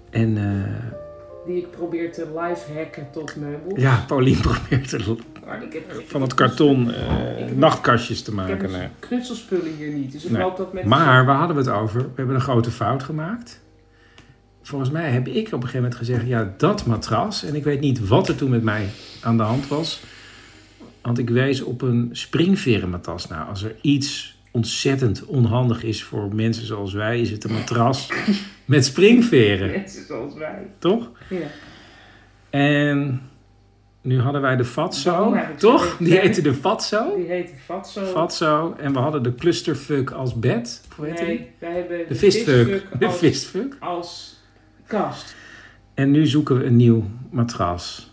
En 0.09 0.37
eh, 0.37 1.47
Die 1.47 1.57
ik 1.57 1.71
probeer 1.71 2.11
te 2.13 2.25
live 2.35 2.73
hacken 2.77 3.07
tot 3.11 3.35
meubels. 3.35 3.81
ja, 3.81 4.03
Paulien 4.07 4.39
probeert 4.49 4.91
er 4.91 5.05
van 6.05 6.21
het 6.21 6.33
karton 6.33 6.91
eh, 6.93 7.07
nachtkastjes 7.55 8.21
te 8.21 8.31
Ik 8.31 8.37
heb 8.37 8.45
maken. 8.47 8.69
dus 8.71 8.77
knutselspullen 8.99 9.75
hier 9.77 9.91
niet. 9.93 10.11
Dus 10.11 10.23
ik 10.25 10.31
Nee. 10.31 10.41
hoop 10.41 10.57
dat 10.57 10.73
met... 10.73 10.85
Maar 10.85 11.25
waar 11.25 11.37
hadden 11.37 11.55
we 11.55 11.61
het 11.61 11.71
over? 11.71 12.01
We 12.01 12.09
hebben 12.15 12.35
een 12.35 12.41
grote 12.41 12.71
fout 12.71 13.03
gemaakt. 13.03 13.61
Volgens 14.61 14.91
mij 14.91 15.09
heb 15.11 15.27
ik 15.27 15.45
op 15.47 15.53
een 15.53 15.59
gegeven 15.59 15.75
moment 15.81 15.95
gezegd: 15.95 16.27
ja, 16.27 16.53
dat 16.57 16.85
matras. 16.85 17.43
En 17.43 17.55
ik 17.55 17.63
weet 17.63 17.79
niet 17.79 18.07
wat 18.07 18.27
er 18.27 18.35
toen 18.35 18.49
met 18.49 18.63
mij 18.63 18.89
aan 19.21 19.37
de 19.37 19.43
hand 19.43 19.67
was. 19.67 20.01
Want 21.01 21.17
ik 21.17 21.29
wees 21.29 21.61
op 21.61 21.81
een 21.81 22.09
springverenmatras. 22.11 23.27
Nou, 23.27 23.49
als 23.49 23.63
er 23.63 23.75
iets 23.81 24.37
ontzettend 24.51 25.25
onhandig 25.25 25.83
is 25.83 26.03
voor 26.03 26.35
mensen 26.35 26.65
zoals 26.65 26.93
wij, 26.93 27.21
is 27.21 27.31
het 27.31 27.43
een 27.43 27.53
matras 27.53 28.09
met 28.65 28.85
springveren. 28.85 29.71
Mensen 29.71 30.05
zoals 30.05 30.33
wij. 30.33 30.67
Toch? 30.79 31.11
Ja. 31.29 31.47
En 32.49 33.21
nu 34.01 34.19
hadden 34.19 34.41
wij 34.41 34.55
de 34.55 34.65
Fatso, 34.65 35.33
dat 35.33 35.59
toch? 35.59 35.97
Die 35.97 36.19
heette 36.19 36.41
de 36.41 36.53
Fatso. 36.53 37.15
Die 37.15 37.25
heet 37.25 37.53
Fatso. 37.65 38.05
Fatso. 38.05 38.75
En 38.77 38.93
we 38.93 38.99
hadden 38.99 39.23
de 39.23 39.35
clusterfuck 39.35 40.11
als 40.11 40.39
bed. 40.39 40.81
Hoe 40.95 41.05
heet 41.05 41.17
die? 41.17 41.27
Nee, 41.27 41.51
wij 41.59 41.73
hebben 41.73 42.07
De 42.07 42.15
visfuck 42.15 43.69
De 43.69 43.75
als 43.79 44.37
kast. 44.87 45.35
En 45.93 46.11
nu 46.11 46.25
zoeken 46.25 46.57
we 46.57 46.65
een 46.65 46.75
nieuw 46.75 47.03
matras. 47.31 48.11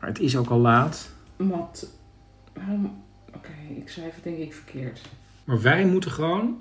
Maar 0.00 0.08
het 0.08 0.20
is 0.20 0.36
ook 0.36 0.48
al 0.48 0.58
laat. 0.58 1.09
Mat. 1.40 1.86
waarom- 2.54 3.02
Oké, 3.36 3.50
ik 3.76 3.88
schrijf 3.88 4.14
het 4.14 4.24
denk 4.24 4.38
ik 4.38 4.54
verkeerd. 4.54 5.00
Maar 5.44 5.62
wij 5.62 5.84
moeten 5.86 6.10
gewoon 6.10 6.60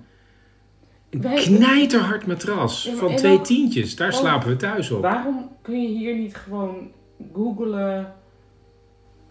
een 1.10 1.22
Wij- 1.22 1.44
knijterhard 1.44 2.26
matras 2.28 2.84
Ja, 2.84 2.94
van 2.96 3.16
twee 3.16 3.34
ook- 3.38 3.46
tientjes. 3.46 3.96
Daar 3.96 4.08
ook- 4.08 4.14
slapen 4.14 4.50
we 4.50 4.56
thuis 4.56 4.92
op. 4.92 5.02
Waarom 5.02 5.50
kun 5.62 5.82
je 5.82 5.88
hier 5.88 6.16
niet 6.16 6.36
gewoon 6.36 6.92
googlen 7.34 8.14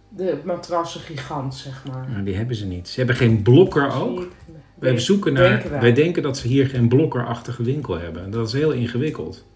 de 0.09 0.39
matrassen 0.45 1.01
gigant, 1.01 1.55
zeg 1.55 1.85
maar? 1.93 2.09
Nou, 2.11 2.25
die 2.25 2.35
hebben 2.35 2.57
ze 2.57 2.67
niet. 2.67 2.89
Ze 2.89 2.99
hebben 2.99 3.17
geen 3.17 3.43
blokker 3.43 3.93
ook. 3.93 4.27
Wij, 4.79 4.99
zoeken 4.99 5.33
naar, 5.33 5.49
Denken 5.49 5.71
wij. 5.71 5.81
wij 5.81 5.93
denken 5.93 6.23
dat 6.23 6.39
ze 6.39 6.49
hier 6.49 6.67
geen 6.67 6.89
blokkerachtige 6.89 7.63
winkel 7.63 7.99
hebben. 7.99 8.23
En 8.25 8.31
dat 8.31 8.47
is 8.47 8.53
heel 8.53 8.73
ingewikkeld. 8.73 9.47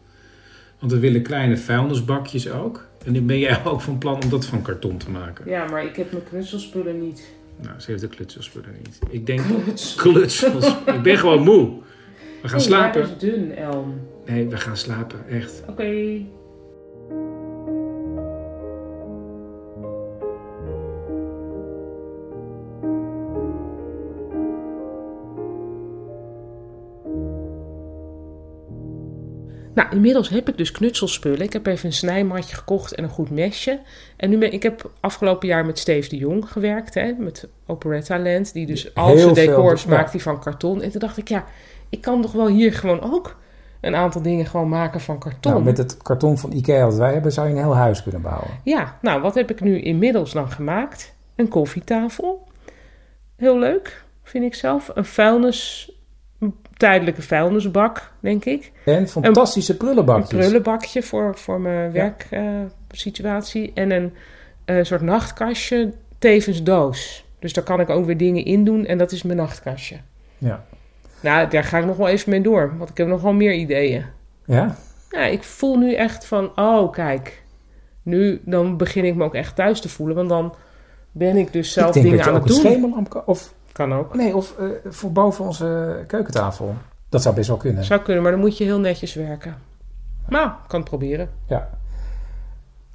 Want 0.78 0.92
we 0.92 0.98
willen 0.98 1.22
kleine 1.22 1.56
vuilnisbakjes 1.56 2.50
ook. 2.50 2.88
En 3.04 3.12
dan 3.14 3.26
ben 3.26 3.38
jij 3.38 3.64
ook 3.64 3.80
van 3.80 3.98
plan 3.98 4.22
om 4.22 4.28
dat 4.30 4.46
van 4.46 4.62
karton 4.62 4.96
te 4.96 5.10
maken. 5.10 5.50
Ja, 5.50 5.66
maar 5.66 5.84
ik 5.84 5.96
heb 5.96 6.12
mijn 6.12 6.24
knutselspullen 6.24 7.00
niet. 7.00 7.30
Nou, 7.60 7.80
ze 7.80 7.90
heeft 7.90 8.02
de 8.02 8.08
klutselspullen 8.08 8.74
niet. 8.82 8.98
Ik 9.10 9.26
denk 9.26 9.40
Kluts. 9.64 9.94
klutsels. 9.94 10.74
ik 10.86 11.02
ben 11.02 11.18
gewoon 11.18 11.42
moe. 11.42 11.70
We 12.42 12.48
gaan 12.48 12.56
Nee, 12.58 12.66
slapen. 12.66 13.00
dat 13.00 13.10
is 13.10 13.18
dun, 13.18 13.54
Elm. 13.56 14.00
Nee, 14.26 14.48
we 14.48 14.56
gaan 14.56 14.76
slapen. 14.76 15.28
Echt. 15.28 15.62
Oké. 15.68 16.20
Nou, 29.74 29.88
inmiddels 29.90 30.28
heb 30.28 30.48
ik 30.48 30.56
dus 30.56 30.70
knutselspullen. 30.70 31.40
Ik 31.40 31.52
heb 31.52 31.66
even 31.66 31.86
een 31.86 31.92
snijmatje 31.92 32.56
gekocht 32.56 32.94
en 32.94 33.04
een 33.04 33.10
goed 33.10 33.30
mesje. 33.30 33.80
En 34.16 34.30
nu 34.30 34.38
ben 34.38 34.52
ik 34.52 34.62
heb 34.62 34.90
afgelopen 35.00 35.48
jaar 35.48 35.66
met 35.66 35.78
Steve 35.78 36.08
de 36.08 36.16
Jong 36.16 36.50
gewerkt, 36.50 36.94
hè, 36.94 37.12
met 37.12 37.48
Operetta 37.66 38.18
Land, 38.18 38.52
die 38.52 38.66
dus 38.66 38.94
al 38.94 39.18
zijn 39.18 39.34
decors 39.34 39.84
maakt 39.84 40.12
die 40.12 40.22
van 40.22 40.40
karton. 40.40 40.82
En 40.82 40.90
toen 40.90 41.00
dacht 41.00 41.16
ik, 41.16 41.28
ja, 41.28 41.44
ik 41.88 42.00
kan 42.00 42.22
toch 42.22 42.32
wel 42.32 42.46
hier 42.46 42.72
gewoon 42.72 43.00
ook 43.00 43.36
een 43.80 43.94
aantal 43.94 44.22
dingen 44.22 44.46
gewoon 44.46 44.68
maken 44.68 45.00
van 45.00 45.18
karton. 45.18 45.52
Nou, 45.52 45.64
met 45.64 45.78
het 45.78 45.96
karton 45.96 46.38
van 46.38 46.52
Ikea 46.52 46.84
dat 46.84 46.96
wij 46.96 47.12
hebben, 47.12 47.32
zou 47.32 47.48
je 47.48 47.54
een 47.54 47.60
heel 47.60 47.76
huis 47.76 48.02
kunnen 48.02 48.22
bouwen. 48.22 48.48
Ja, 48.64 48.98
nou, 49.00 49.20
wat 49.20 49.34
heb 49.34 49.50
ik 49.50 49.60
nu 49.60 49.80
inmiddels 49.80 50.32
dan 50.32 50.50
gemaakt? 50.50 51.14
Een 51.36 51.48
koffietafel. 51.48 52.48
Heel 53.36 53.58
leuk, 53.58 54.04
vind 54.22 54.44
ik 54.44 54.54
zelf. 54.54 54.90
Een 54.94 55.04
vuilnis, 55.04 55.92
tijdelijke 56.82 57.22
vuilnisbak, 57.22 58.12
denk 58.20 58.44
ik. 58.44 58.72
En 58.84 59.08
fantastische 59.08 59.72
Een 59.72 59.78
prullenbakjes. 59.78 60.28
prullenbakje 60.28 61.02
voor, 61.02 61.36
voor 61.38 61.60
mijn 61.60 61.92
werksituatie. 61.92 63.72
en 63.74 63.90
een 63.90 64.12
eh, 64.64 64.76
soort 64.82 65.00
nachtkastje, 65.00 65.92
tevens 66.18 66.62
doos. 66.62 67.24
Dus 67.38 67.52
daar 67.52 67.64
kan 67.64 67.80
ik 67.80 67.90
ook 67.90 68.04
weer 68.06 68.16
dingen 68.16 68.44
in 68.44 68.64
doen 68.64 68.86
en 68.86 68.98
dat 68.98 69.12
is 69.12 69.22
mijn 69.22 69.38
nachtkastje. 69.38 69.96
Ja. 70.38 70.64
Nou, 71.20 71.48
daar 71.48 71.64
ga 71.64 71.78
ik 71.78 71.84
nog 71.84 71.96
wel 71.96 72.08
even 72.08 72.30
mee 72.30 72.40
door, 72.40 72.74
want 72.78 72.90
ik 72.90 72.96
heb 72.96 73.06
nog 73.06 73.22
wel 73.22 73.32
meer 73.32 73.52
ideeën. 73.54 74.04
ja? 74.46 74.76
Ja, 75.10 75.24
ik 75.24 75.42
voel 75.42 75.78
nu 75.78 75.94
echt 75.94 76.26
van, 76.26 76.50
oh 76.58 76.92
kijk, 76.92 77.42
nu 78.02 78.40
dan 78.44 78.76
begin 78.76 79.04
ik 79.04 79.14
me 79.14 79.24
ook 79.24 79.34
echt 79.34 79.56
thuis 79.56 79.80
te 79.80 79.88
voelen, 79.88 80.16
want 80.16 80.28
dan 80.28 80.54
ben 81.12 81.36
ik 81.36 81.52
dus 81.52 81.72
zelf 81.72 81.86
ik 81.86 81.92
denk 81.92 82.04
dingen 82.04 82.18
dat 82.18 82.26
je 82.26 82.32
aan 82.32 82.40
ook 82.40 82.48
het 82.48 82.56
een 82.56 82.62
doen. 82.62 82.72
schemerlamp. 82.72 83.22
Of, 83.26 83.54
Kan 83.72 83.94
ook. 83.94 84.14
nee, 84.14 84.36
of 84.36 84.58
eh, 84.58 84.66
voor 84.84 85.12
boven 85.12 85.44
onze 85.44 86.04
keukentafel. 86.06 86.74
Dat 87.08 87.22
zou 87.22 87.34
best 87.34 87.48
wel 87.48 87.56
kunnen. 87.56 87.84
Zou 87.84 88.00
kunnen, 88.00 88.22
maar 88.22 88.32
dan 88.32 88.40
moet 88.40 88.58
je 88.58 88.64
heel 88.64 88.78
netjes 88.78 89.14
werken. 89.14 89.56
Nou, 90.28 90.48
ik 90.48 90.68
kan 90.68 90.80
het 90.80 90.88
proberen. 90.88 91.30
Ja. 91.46 91.68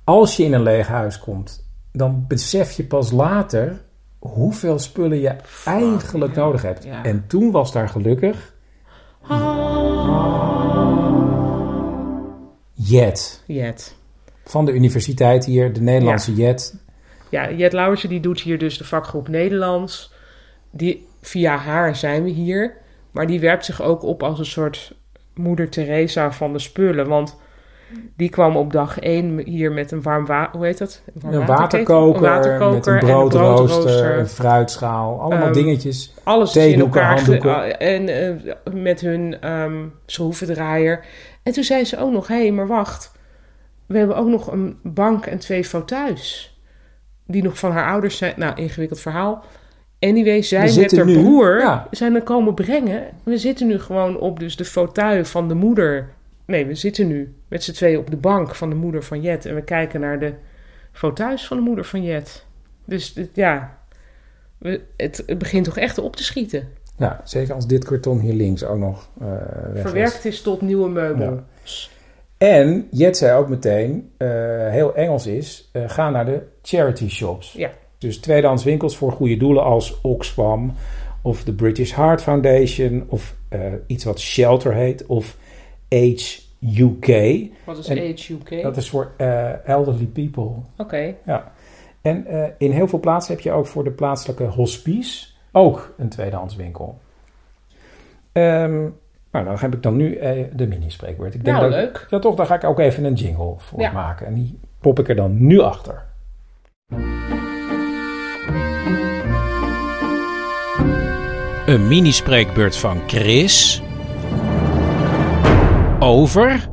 Als 0.03 0.38
je 0.38 0.43
in 0.43 0.53
een 0.53 0.63
leeg 0.63 0.88
huis 0.88 1.19
komt, 1.19 1.65
dan 1.91 2.25
besef 2.27 2.72
je 2.72 2.84
pas 2.84 3.12
later 3.12 3.81
hoeveel 4.19 4.79
spullen 4.79 5.19
je 5.19 5.36
eigenlijk 5.65 6.36
ja. 6.36 6.41
nodig 6.41 6.62
hebt. 6.62 6.84
Ja. 6.84 7.03
En 7.03 7.27
toen 7.27 7.51
was 7.51 7.72
daar 7.72 7.89
gelukkig 7.89 8.55
Jet 12.74 13.43
Jet. 13.46 13.96
van 14.43 14.65
de 14.65 14.72
universiteit 14.72 15.46
hier, 15.46 15.74
de 15.74 15.81
Nederlandse 15.81 16.34
Jet. 16.34 16.75
Ja, 17.29 17.51
Jet 17.51 17.74
Lauwersen 17.74 18.10
die 18.10 18.19
doet 18.19 18.41
hier 18.41 18.57
dus 18.57 18.77
de 18.77 18.84
vakgroep 18.84 19.27
Nederlands. 19.27 20.13
Die, 20.72 21.08
via 21.22 21.58
haar 21.58 21.96
zijn 21.96 22.24
we 22.24 22.30
hier. 22.30 22.78
Maar 23.12 23.28
die 23.28 23.40
werpt 23.40 23.66
zich 23.66 23.82
ook 23.82 24.04
op 24.04 24.24
als 24.24 24.40
een 24.40 24.46
soort 24.46 24.96
moeder 25.34 25.70
Teresa 25.70 26.32
van 26.32 26.54
de 26.54 26.60
spullen. 26.60 27.08
Want 27.08 27.38
die 28.16 28.30
kwam 28.30 28.58
op 28.58 28.72
dag 28.72 29.00
1 29.00 29.40
hier 29.46 29.72
met 29.72 29.92
een 29.92 30.02
warm 30.02 30.26
water... 30.26 30.58
Hoe 30.58 30.66
heet 30.66 30.78
dat? 30.78 31.02
Een 31.22 31.46
waterkoker, 31.46 32.22
waterkoker 32.22 32.74
met 32.74 32.88
een 32.88 32.94
en 32.94 33.00
broodrooster, 33.00 34.20
een 34.20 34.28
fruitschaal, 34.28 35.22
allemaal 35.22 35.44
Ehm, 35.44 35.54
dingetjes. 35.54 36.14
Alles 36.24 36.56
in 36.56 36.80
elkaar 36.80 37.14
handdoeken. 37.14 37.80
En 37.80 38.10
eh, 38.10 38.54
met 38.74 39.02
hun 39.02 39.42
ehm, 39.42 39.86
schroevendraaier. 40.06 41.06
En 41.44 41.54
toen 41.54 41.64
zei 41.64 41.86
ze 41.86 42.00
ook 42.00 42.12
nog: 42.12 42.28
hé, 42.28 42.42
hey, 42.42 42.52
maar 42.52 42.68
wacht. 42.68 43.12
We 43.86 43.98
hebben 43.98 44.18
ook 44.18 44.28
nog 44.28 44.52
een 44.52 44.80
bank 44.84 45.26
en 45.26 45.40
twee 45.40 45.66
fauteuils. 45.66 46.60
Die 47.26 47.44
nog 47.44 47.60
van 47.60 47.72
haar 47.72 47.92
ouders 47.92 48.18
zijn. 48.18 48.34
Nou, 48.36 48.56
ingewikkeld 48.56 49.00
verhaal. 49.00 49.44
Anyway, 50.00 50.42
zij 50.42 50.74
met 50.75 50.96
haar 50.96 51.06
nu- 51.06 51.13
broer 51.20 51.60
ja. 51.60 51.88
zijn 51.92 52.16
er 52.16 52.22
komen 52.24 52.54
brengen. 52.54 53.04
We 53.24 53.38
zitten 53.38 53.68
nu 53.68 53.80
gewoon 53.80 54.20
op 54.20 54.39
dus 54.39 54.56
de 54.56 54.66
fauteuil 54.66 55.25
van 55.25 55.48
de 55.48 55.54
moeder. 55.54 56.10
Nee, 56.46 56.66
we 56.66 56.75
zitten 56.75 57.08
nu 57.08 57.34
met 57.48 57.63
z'n 57.63 57.72
tweeën 57.72 57.98
op 58.00 58.10
de 58.10 58.18
bank 58.18 58.56
van 58.56 58.70
de 58.70 58.75
moeder 58.75 59.04
van 59.04 59.22
Jet. 59.22 59.46
En 59.46 59.56
we 59.56 59.62
kijken 59.63 60.00
naar 60.00 60.20
de 60.20 60.34
fauteuils 60.92 61.48
van 61.48 61.58
de 61.58 61.63
moeder 61.63 61.86
van 61.86 62.04
Jet. 62.04 62.46
Dus 62.86 63.16
ja, 63.34 63.77
we, 64.58 64.82
het, 64.98 65.24
het 65.25 65.38
begint 65.38 65.66
toch 65.66 65.77
echt 65.77 65.98
op 65.98 66.16
te 66.16 66.24
schieten. 66.24 66.68
Ja, 66.98 67.22
zeker 67.24 67.54
als 67.54 67.68
dit 67.68 67.86
karton 67.86 68.20
hier 68.20 68.34
links 68.34 68.63
ook 68.66 68.77
nog 68.77 69.10
weg 69.74 69.82
Verwerkt 69.82 70.25
is. 70.25 70.42
tot 70.42 70.62
nieuwe 70.62 70.89
meubel. 70.89 71.32
Ja. 71.34 71.44
En 72.38 72.88
Jet 72.92 73.18
zei 73.18 73.38
ook 73.38 73.50
meteen, 73.50 74.12
eh, 74.18 74.27
heel 74.70 74.96
Engels 74.96 75.27
is, 75.27 75.70
eh, 75.72 75.89
ga 75.89 76.10
naar 76.10 76.25
de 76.25 76.42
charity 76.62 77.10
shops. 77.10 77.54
Ja. 77.54 77.70
Dus 77.98 78.18
tweedehands 78.18 78.63
winkels 78.63 78.98
voor 78.98 79.12
goede 79.12 79.38
doelen 79.38 79.63
als 79.63 80.01
Oxfam 80.01 80.74
of 81.22 81.44
de 81.44 81.54
British 81.54 81.96
Heart 81.96 82.22
Foundation 82.22 83.06
of 83.10 83.36
eh, 83.50 83.60
iets 83.88 84.04
wat 84.04 84.20
Shelter 84.20 84.74
heet 84.74 85.06
of 85.06 85.38
Age 85.89 86.39
UK. 86.62 87.39
Wat 87.63 87.77
is 87.77 87.88
En 87.88 87.98
Age 88.13 88.34
UK? 88.34 88.62
Dat 88.62 88.77
is 88.77 88.89
voor 88.89 89.12
eh, 89.18 89.68
elderly 89.68 90.06
people. 90.06 90.51
Oké. 90.77 91.13
Ja. 91.25 91.51
En 92.01 92.25
eh, 92.25 92.50
in 92.58 92.72
heel 92.72 92.88
veel 92.88 93.00
plaatsen 93.00 93.34
heb 93.34 93.44
je 93.44 93.51
ook 93.51 93.66
voor 93.66 93.84
de 93.84 93.92
plaatselijke 93.92 94.44
hospice 94.44 95.27
ook 95.51 95.94
een 95.98 96.10
tweedehands 96.10 96.56
winkel. 96.56 97.00
Ehm, 98.32 98.82
nou, 99.32 99.46
dan 99.46 99.56
heb 99.58 99.74
ik 99.74 99.84
dan 99.84 99.96
nu 99.96 100.20
de 100.54 100.68
mini-spreekwoord. 100.68 101.34
Ik 101.34 101.44
denk 101.46 101.58
Nou, 101.58 101.70
dat, 101.70 101.80
leuk. 101.80 102.08
Ja, 102.10 102.20
toch, 102.20 102.36
daar 102.36 102.46
ga 102.46 102.56
ik 102.56 102.63
ook 102.63 102.80
even 102.80 103.04
een 103.04 103.13
jingle 103.13 103.54
voor 103.58 103.80
Ja. 103.80 103.92
maken. 103.92 104.25
En 104.27 104.34
die 104.34 104.60
pop 104.80 105.00
ik 105.00 105.10
er 105.10 105.16
dan 105.16 105.46
nu 105.46 105.60
achter. 105.60 106.04
Een 111.68 111.88
mini-spreekbeurt 111.88 112.78
van 112.78 112.98
Chris. 113.08 113.82
Over. 116.00 116.70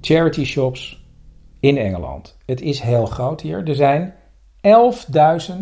Charity 0.00 0.44
shops 0.44 1.06
in 1.60 1.76
Engeland. 1.78 2.36
Het 2.46 2.60
is 2.60 2.80
heel 2.80 3.06
groot 3.06 3.40
hier. 3.40 3.68
Er 3.68 3.74
zijn 3.74 4.14
11.000 4.56 5.54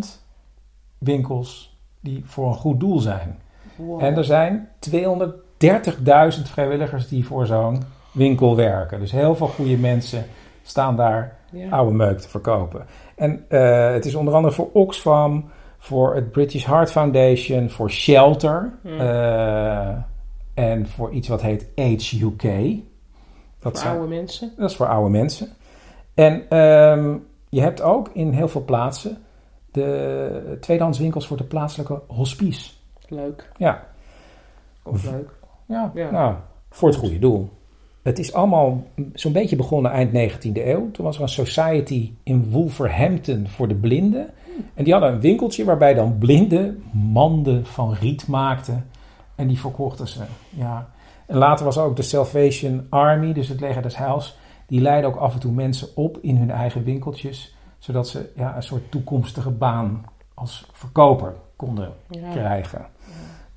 winkels 0.98 1.78
die 2.00 2.22
voor 2.26 2.46
een 2.48 2.54
goed 2.54 2.80
doel 2.80 2.98
zijn. 2.98 3.38
Wow. 3.76 4.02
En 4.02 4.16
er 4.16 4.24
zijn 4.24 4.68
280.000 4.90 4.96
30.000 6.36 6.42
vrijwilligers 6.42 7.08
die 7.08 7.26
voor 7.26 7.46
zo'n 7.46 7.82
winkel 8.12 8.56
werken. 8.56 9.00
Dus 9.00 9.12
heel 9.12 9.34
veel 9.34 9.46
goede 9.48 9.76
mensen 9.76 10.24
staan 10.62 10.96
daar 10.96 11.36
Ja. 11.50 11.68
oude 11.70 11.94
meuk 11.94 12.18
te 12.18 12.28
verkopen. 12.28 12.86
En 13.16 13.44
eh, 13.48 13.92
het 13.92 14.04
is 14.04 14.14
onder 14.14 14.34
andere 14.34 14.54
voor 14.54 14.68
Oxfam, 14.72 15.50
voor 15.82 16.14
het 16.14 16.30
British 16.32 16.64
Heart 16.66 16.90
Foundation, 16.90 17.70
voor 17.70 17.90
Shelter 17.90 18.72
Hmm. 18.82 19.00
eh, 19.00 19.88
en 20.54 20.86
voor 20.86 21.10
iets 21.12 21.28
wat 21.28 21.42
heet 21.42 21.68
Age 21.76 22.24
UK. 22.24 22.42
Dat, 22.42 22.82
Voor 23.58 23.76
zijn- 23.76 23.92
oude 23.96 24.08
mensen. 24.14 24.52
dat 24.56 24.70
is 24.70 24.76
voor 24.76 24.86
oude 24.86 25.10
mensen. 25.10 25.48
En 26.14 26.42
ehm, 26.48 27.16
je 27.48 27.60
hebt 27.60 27.82
ook 27.82 28.10
in 28.12 28.32
heel 28.32 28.48
veel 28.48 28.64
plaatsen 28.64 29.18
de 29.70 30.56
tweedehandswinkels 30.60 31.26
voor 31.26 31.36
de 31.36 31.44
plaatselijke 31.44 32.00
hospice. 32.08 32.70
Leuk. 33.08 33.48
Ja, 33.56 33.86
Of 34.82 35.10
leuk. 35.10 35.30
ja, 35.66 35.90
Ja. 35.94 36.10
nou, 36.10 36.34
voor 36.70 36.88
het 36.88 36.98
goede 36.98 37.18
doel. 37.18 37.48
Het 38.02 38.18
is 38.18 38.32
allemaal 38.32 38.82
zo'n 39.12 39.32
beetje 39.32 39.56
begonnen 39.56 39.90
eind 39.92 40.12
19e 40.12 40.66
eeuw. 40.70 40.90
Toen 40.90 41.04
was 41.04 41.16
er 41.16 41.22
een 41.22 41.28
society 41.28 42.12
in 42.22 42.50
Wolverhampton 42.50 43.46
voor 43.48 43.68
de 43.68 43.74
blinden. 43.74 44.30
En 44.74 44.84
die 44.84 44.92
hadden 44.92 45.12
een 45.12 45.20
winkeltje 45.20 45.64
waarbij 45.64 45.94
dan 45.94 46.18
blinden 46.18 46.82
manden 46.92 47.66
van 47.66 47.94
riet 47.94 48.26
maakten. 48.26 48.86
En 49.34 49.48
die 49.48 49.58
verkochten 49.60 50.08
ze. 50.08 50.20
Ja. 50.50 50.88
En 51.26 51.36
later 51.36 51.64
was 51.64 51.78
ook 51.78 51.96
de 51.96 52.02
Salvation 52.02 52.86
Army, 52.88 53.32
dus 53.32 53.48
het 53.48 53.60
leger 53.60 53.82
des 53.82 53.96
heils. 53.96 54.36
Die 54.66 54.80
leidde 54.80 55.08
ook 55.08 55.16
af 55.16 55.34
en 55.34 55.40
toe 55.40 55.52
mensen 55.52 55.88
op 55.94 56.18
in 56.20 56.36
hun 56.36 56.50
eigen 56.50 56.84
winkeltjes. 56.84 57.54
Zodat 57.78 58.08
ze 58.08 58.30
ja, 58.36 58.56
een 58.56 58.62
soort 58.62 58.90
toekomstige 58.90 59.50
baan 59.50 60.04
als 60.34 60.66
verkoper 60.72 61.34
konden 61.56 61.92
Ja. 62.10 62.30
krijgen. 62.30 62.86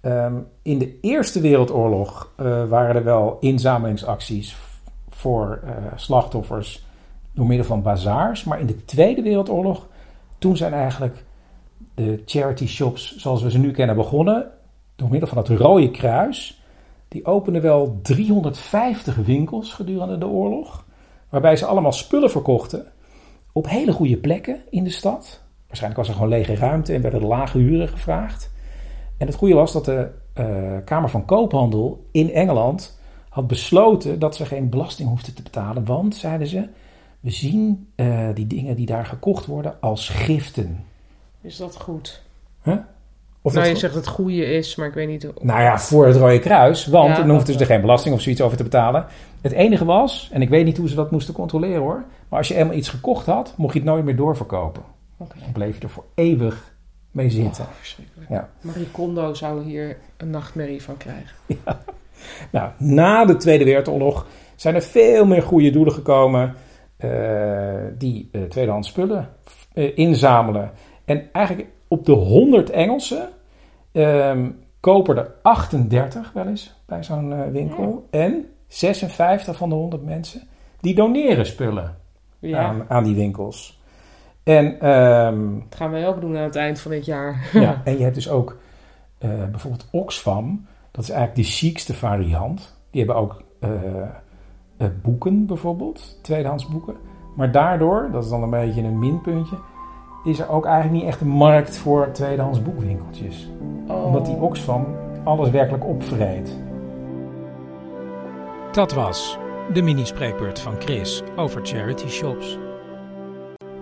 Ehm, 0.01 0.33
in 0.61 0.77
de 0.79 0.99
Eerste 1.01 1.39
Wereldoorlog 1.41 2.31
eh, 2.35 2.65
waren 2.67 2.95
er 2.95 3.03
wel 3.03 3.37
inzamelingsacties 3.39 4.57
voor 5.09 5.59
eh, 5.65 5.71
slachtoffers 5.95 6.85
door 7.33 7.45
middel 7.45 7.65
van 7.65 7.81
bazaars. 7.81 8.43
Maar 8.43 8.59
in 8.59 8.65
de 8.65 8.85
Tweede 8.85 9.21
Wereldoorlog, 9.21 9.87
toen 10.45 10.57
zijn 10.57 10.73
eigenlijk 10.73 11.23
de 11.95 12.21
charity 12.25 12.67
shops 12.67 13.15
zoals 13.15 13.41
we 13.41 13.51
ze 13.51 13.57
nu 13.57 13.71
kennen 13.71 13.95
begonnen. 13.95 14.51
Door 14.95 15.09
middel 15.09 15.29
van 15.29 15.37
het 15.37 15.47
Rode 15.47 15.91
Kruis. 15.91 16.61
Die 17.07 17.25
openden 17.25 17.61
wel 17.61 17.99
350 18.01 19.15
winkels 19.15 19.73
gedurende 19.73 20.17
de 20.17 20.27
oorlog. 20.27 20.85
Waarbij 21.29 21.55
ze 21.55 21.65
allemaal 21.65 21.91
spullen 21.91 22.31
verkochten 22.31 22.85
op 23.51 23.69
hele 23.69 23.91
goede 23.91 24.17
plekken 24.17 24.61
in 24.69 24.83
de 24.83 24.89
stad. 24.89 25.41
Waarschijnlijk 25.67 26.01
was 26.01 26.09
er 26.09 26.15
gewoon 26.15 26.37
lege 26.37 26.55
ruimte 26.55 26.93
en 26.93 27.01
werden 27.01 27.21
er 27.21 27.27
lage 27.27 27.57
huren 27.57 27.87
gevraagd. 27.87 28.51
En 29.17 29.27
het 29.27 29.35
goede 29.35 29.55
was 29.55 29.71
dat 29.71 29.85
de 29.85 30.09
eh, 30.33 30.77
Kamer 30.85 31.09
van 31.09 31.25
Koophandel 31.25 32.05
in 32.11 32.31
Engeland 32.31 32.99
had 33.29 33.47
besloten 33.47 34.19
dat 34.19 34.35
ze 34.35 34.45
geen 34.45 34.69
belasting 34.69 35.09
hoefden 35.09 35.35
te 35.35 35.43
betalen. 35.43 35.85
Want, 35.85 36.15
zeiden 36.15 36.47
ze, 36.47 36.67
we 37.25 37.31
zien 37.31 37.87
eh, 37.95 38.27
die 38.33 38.47
dingen 38.47 38.75
die 38.75 38.85
daar 38.85 39.05
gekocht 39.05 39.45
worden 39.45 39.75
als 39.81 40.09
giften. 40.09 40.83
Is 41.41 41.57
dat 41.57 41.75
goed? 41.81 42.21
Of 43.41 43.53
nou, 43.53 43.67
je 43.67 43.75
zegt 43.75 43.93
dat 43.93 44.05
het 44.05 44.13
goede 44.13 44.45
is, 44.45 44.75
maar 44.75 44.87
ik 44.87 44.93
weet 44.93 45.07
niet... 45.07 45.23
hoe- 45.23 45.33
Nou 45.41 45.61
ja, 45.61 45.79
voor 45.79 46.07
het 46.07 46.15
Rode 46.15 46.39
Kruis. 46.39 46.85
Want 46.85 47.09
Ja, 47.09 47.15
dan 47.23 47.29
hoefden 47.29 47.53
ze 47.53 47.59
er 47.59 47.65
geen 47.65 47.81
belasting 47.81 48.15
of 48.15 48.21
zoiets 48.21 48.41
over 48.41 48.57
te 48.57 48.63
betalen. 48.63 49.05
Het 49.41 49.51
enige 49.51 49.85
was, 49.85 50.29
en 50.31 50.41
ik 50.41 50.49
weet 50.49 50.65
niet 50.65 50.77
hoe 50.77 50.89
ze 50.89 50.95
dat 50.95 51.11
moesten 51.11 51.33
controleren 51.33 51.81
hoor. 51.81 52.03
Maar 52.29 52.39
als 52.39 52.47
je 52.47 52.55
eenmaal 52.55 52.75
iets 52.75 52.89
gekocht 52.89 53.25
had, 53.25 53.53
mocht 53.57 53.73
je 53.73 53.79
het 53.79 53.87
nooit 53.87 54.03
meer 54.05 54.15
doorverkopen. 54.15 54.81
Oké. 55.17 55.35
Dan 55.39 55.51
bleef 55.51 55.75
je 55.77 55.81
er 55.83 55.89
voor 55.89 56.05
eeuwig 56.15 56.73
mee 57.11 57.29
zitten. 57.29 57.63
Oh, 57.63 57.69
verschrikkelijk. 57.77 58.29
Ja. 58.29 58.49
Marie 58.61 58.87
Kondo 58.91 59.33
zou 59.33 59.63
hier 59.63 59.97
een 60.17 60.29
nachtmerrie 60.29 60.81
van 60.83 60.97
krijgen. 60.97 61.35
Nou, 62.51 62.69
na 62.77 63.25
de 63.25 63.35
Tweede 63.35 63.63
Wereldoorlog 63.63 64.25
zijn 64.55 64.75
er 64.75 64.81
veel 64.81 65.25
meer 65.25 65.41
goede 65.43 65.69
doelen 65.69 65.93
gekomen 65.93 66.53
die 67.97 68.29
eh, 68.31 68.41
tweedehands 68.41 68.87
spullen 68.87 69.29
eh, 69.73 69.97
inzamelen. 69.97 70.71
En 71.05 71.29
eigenlijk 71.31 71.69
op 71.87 72.05
de 72.05 72.11
100 72.11 72.69
Engelsen 72.69 73.29
ehm, 73.91 74.49
kopen 74.79 75.17
er 75.17 75.31
38 75.41 76.31
wel 76.33 76.47
eens 76.47 76.75
bij 76.85 77.03
zo'n 77.03 77.33
eh, 77.33 77.51
winkel. 77.51 78.07
En 78.11 78.45
56 78.67 79.57
van 79.57 79.69
de 79.69 79.75
100 79.75 80.05
mensen 80.05 80.41
die 80.81 80.95
doneren 80.95 81.45
spullen 81.45 81.97
Ja, 82.39 82.59
aan, 82.59 82.85
aan 82.87 83.03
die 83.03 83.15
winkels. 83.15 83.79
En 84.43 84.79
ehm, 84.79 85.53
dat 85.69 85.77
gaan 85.77 85.91
wij 85.91 86.07
ook 86.07 86.21
doen 86.21 86.37
aan 86.37 86.43
het 86.43 86.55
eind 86.55 86.79
van 86.79 86.91
dit 86.91 87.05
jaar. 87.05 87.49
ja, 87.53 87.81
en 87.85 87.97
je 87.97 88.03
hebt 88.03 88.15
dus 88.15 88.29
ook 88.29 88.57
eh, 89.17 89.45
bijvoorbeeld 89.51 89.87
Oxfam. 89.91 90.67
Dat 90.91 91.03
is 91.03 91.09
eigenlijk 91.09 91.47
de 91.47 91.53
chicste 91.53 91.93
variant. 91.93 92.75
Die 92.89 93.03
hebben 93.03 93.21
ook 93.21 93.43
eh, 93.59 93.69
eh, 94.77 94.87
boeken 95.01 95.45
bijvoorbeeld, 95.45 96.19
tweedehands 96.21 96.67
boeken. 96.67 96.95
Maar 97.35 97.51
daardoor, 97.51 98.09
dat 98.11 98.23
is 98.23 98.29
dan 98.29 98.43
een 98.43 98.49
beetje 98.49 98.81
een 98.83 98.99
minpuntje, 98.99 99.57
is 100.23 100.39
er 100.39 100.49
ook 100.49 100.65
eigenlijk 100.65 100.95
niet 100.95 101.11
echt 101.11 101.21
een 101.21 101.27
markt 101.27 101.77
voor 101.77 102.11
tweedehands 102.11 102.61
boekwinkeltjes. 102.61 103.49
Oh. 103.87 104.05
Omdat 104.05 104.25
die 104.25 104.35
Oxfam 104.35 104.85
alles 105.23 105.49
werkelijk 105.49 105.85
opvreet. 105.85 106.57
Dat 108.71 108.93
was 108.93 109.37
de 109.73 109.81
mini-spreekbeurt 109.81 110.59
van 110.59 110.73
Chris 110.79 111.23
over 111.35 111.65
charity 111.65 112.07
shops. 112.07 112.57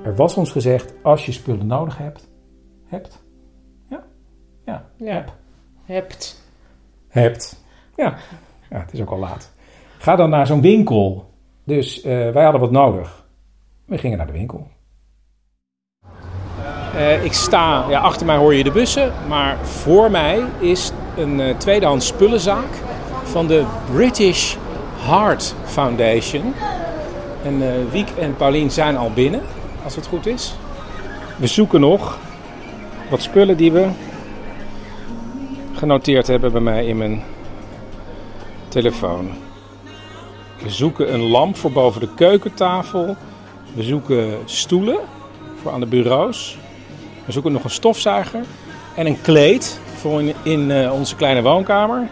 Er 0.03 0.15
was 0.15 0.35
ons 0.35 0.51
gezegd, 0.51 0.93
als 1.01 1.25
je 1.25 1.31
spullen 1.31 1.67
nodig 1.67 1.97
hebt, 1.97 2.29
hebt, 2.85 3.23
ja, 3.89 4.03
ja, 4.65 4.85
Ja, 4.95 5.25
hebt. 5.83 6.41
hebt. 7.07 7.63
Ja. 7.95 8.15
ja, 8.69 8.79
het 8.79 8.93
is 8.93 9.01
ook 9.01 9.09
al 9.09 9.19
laat. 9.19 9.52
Ga 10.03 10.15
dan 10.15 10.29
naar 10.29 10.47
zo'n 10.47 10.61
winkel. 10.61 11.29
Dus 11.63 12.01
eh, 12.01 12.29
wij 12.29 12.43
hadden 12.43 12.61
wat 12.61 12.71
nodig. 12.71 13.25
We 13.85 13.97
gingen 13.97 14.17
naar 14.17 14.27
de 14.27 14.33
winkel. 14.33 14.67
Eh, 16.95 17.23
ik 17.23 17.33
sta, 17.33 17.85
ja, 17.89 17.99
achter 17.99 18.25
mij 18.25 18.35
hoor 18.35 18.53
je 18.53 18.63
de 18.63 18.71
bussen, 18.71 19.13
maar 19.27 19.57
voor 19.65 20.11
mij 20.11 20.43
is 20.59 20.91
een 21.17 21.39
eh, 21.39 21.57
tweedehands 21.57 22.07
spullenzaak 22.07 22.67
van 23.23 23.47
de 23.47 23.65
British 23.91 24.55
Heart 24.97 25.55
Foundation. 25.63 26.53
En 27.43 27.89
Wiek 27.89 28.09
en 28.09 28.35
Paulien 28.35 28.71
zijn 28.71 28.97
al 28.97 29.11
binnen, 29.11 29.41
als 29.83 29.95
het 29.95 30.07
goed 30.07 30.25
is. 30.25 30.55
We 31.37 31.47
zoeken 31.47 31.79
nog 31.79 32.19
wat 33.09 33.21
spullen 33.21 33.57
die 33.57 33.71
we 33.71 33.89
genoteerd 35.73 36.27
hebben 36.27 36.51
bij 36.51 36.61
mij 36.61 36.85
in 36.85 36.97
mijn 36.97 37.21
telefoon. 38.67 39.42
We 40.63 40.69
zoeken 40.69 41.13
een 41.13 41.21
lamp 41.21 41.57
voor 41.57 41.71
boven 41.71 42.01
de 42.01 42.09
keukentafel. 42.15 43.15
We 43.73 43.83
zoeken 43.83 44.37
stoelen 44.45 44.99
voor 45.61 45.71
aan 45.71 45.79
de 45.79 45.85
bureaus. 45.85 46.57
We 47.25 47.31
zoeken 47.31 47.51
nog 47.51 47.63
een 47.63 47.69
stofzuiger 47.69 48.43
en 48.95 49.05
een 49.05 49.21
kleed 49.21 49.79
voor 49.95 50.21
in, 50.21 50.33
in 50.43 50.71
eh, 50.71 50.93
onze 50.93 51.15
kleine 51.15 51.41
woonkamer. 51.41 52.07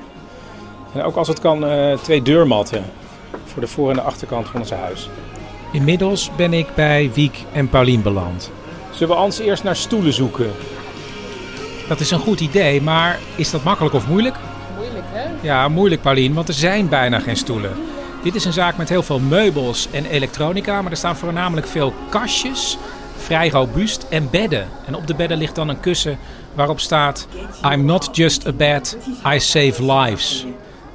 En 0.94 1.04
ook 1.04 1.16
als 1.16 1.28
het 1.28 1.40
kan 1.40 1.66
eh, 1.66 1.98
twee 1.98 2.22
deurmatten 2.22 2.84
voor 3.46 3.62
de 3.62 3.68
voor- 3.68 3.90
en 3.90 3.96
de 3.96 4.02
achterkant 4.02 4.48
van 4.48 4.60
ons 4.60 4.72
huis. 4.72 5.10
Inmiddels 5.72 6.32
ben 6.36 6.54
ik 6.54 6.68
bij 6.76 7.12
Wiek 7.14 7.44
en 7.54 7.70
Paulien 7.70 8.02
beland. 8.02 8.52
Zullen 8.92 9.10
we 9.10 9.22
anders 9.22 9.40
eerst 9.40 9.64
naar 9.64 9.76
stoelen 9.76 10.14
zoeken? 10.14 10.52
Dat 11.88 12.00
is 12.00 12.12
een 12.12 12.20
goed 12.20 12.40
idee, 12.40 12.82
maar 12.82 13.20
is 13.36 13.52
dat 13.52 13.64
makkelijk 13.64 13.96
of 13.96 14.08
moeilijk? 14.08 14.36
Moeilijk, 14.78 15.06
hè? 15.12 15.30
Ja, 15.42 15.68
moeilijk 15.68 16.02
Paulien, 16.02 16.34
want 16.34 16.48
er 16.48 16.54
zijn 16.54 16.90
bijna 16.90 17.20
geen 17.20 17.38
stoelen. 17.38 17.72
Dit 18.24 18.36
is 18.36 18.46
een 18.46 18.54
zaak 18.54 18.78
met 18.78 18.90
heel 18.90 19.04
veel 19.04 19.20
meubels 19.20 19.88
en 19.92 20.06
elektronica, 20.06 20.82
maar 20.82 20.92
er 20.92 20.98
staan 20.98 21.16
voornamelijk 21.16 21.68
veel 21.68 21.94
kastjes, 22.10 22.78
vrij 23.18 23.50
robuust 23.50 24.06
en 24.10 24.30
bedden. 24.30 24.68
En 24.86 24.96
op 24.96 25.08
de 25.08 25.16
bedden 25.16 25.38
ligt 25.38 25.56
dan 25.56 25.70
een 25.70 25.80
kussen 25.80 26.18
waarop 26.54 26.80
staat 26.80 27.28
I'm 27.72 27.86
not 27.86 28.10
just 28.12 28.48
a 28.48 28.52
bed, 28.52 28.98
I 29.34 29.40
save 29.40 29.94
lives. 29.94 30.46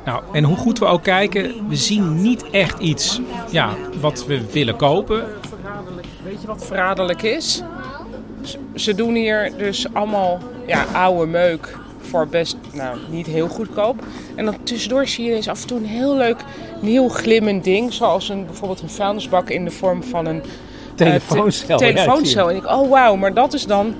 Nou, 0.05 0.23
en 0.33 0.45
hoe 0.45 0.57
goed 0.57 0.79
we 0.79 0.85
ook 0.85 1.03
kijken, 1.03 1.69
we 1.69 1.77
zien 1.77 2.23
niet 2.23 2.51
echt 2.51 2.79
iets 2.79 3.21
ja, 3.51 3.71
wat 4.01 4.27
we 4.27 4.51
willen 4.51 4.77
kopen. 4.77 5.25
Weet 6.23 6.41
je 6.41 6.47
wat 6.47 6.67
verraderlijk 6.67 7.23
is? 7.23 7.63
Ze, 8.43 8.59
ze 8.75 8.95
doen 8.95 9.15
hier 9.15 9.53
dus 9.57 9.87
allemaal 9.93 10.39
ja, 10.67 10.85
oude 10.93 11.27
meuk 11.27 11.79
voor 12.07 12.27
best, 12.27 12.57
nou, 12.73 12.99
niet 13.11 13.27
heel 13.27 13.49
goedkoop. 13.49 14.05
En 14.35 14.45
dan 14.45 14.57
tussendoor 14.63 15.07
zie 15.07 15.25
je 15.25 15.31
ineens 15.31 15.49
af 15.49 15.61
en 15.61 15.67
toe 15.67 15.79
een 15.79 15.87
heel 15.87 16.17
leuk 16.17 16.45
nieuw 16.81 17.09
glimmend 17.09 17.65
ding. 17.65 17.93
Zoals 17.93 18.29
een, 18.29 18.47
bijvoorbeeld 18.47 18.81
een 18.81 18.91
vuilnisbak 18.91 19.51
in 19.51 19.65
de 19.65 19.71
vorm 19.71 20.03
van 20.03 20.27
een 20.27 20.43
eh, 20.43 20.49
Telefooncel. 20.95 21.79
zie 21.79 21.93
telefooncel. 21.93 22.51
En 22.51 22.57
ik, 22.57 22.67
oh 22.67 22.91
wauw, 22.91 23.17
maar 23.17 23.35
dat 23.35 23.53
is 23.53 23.67
dan 23.67 23.95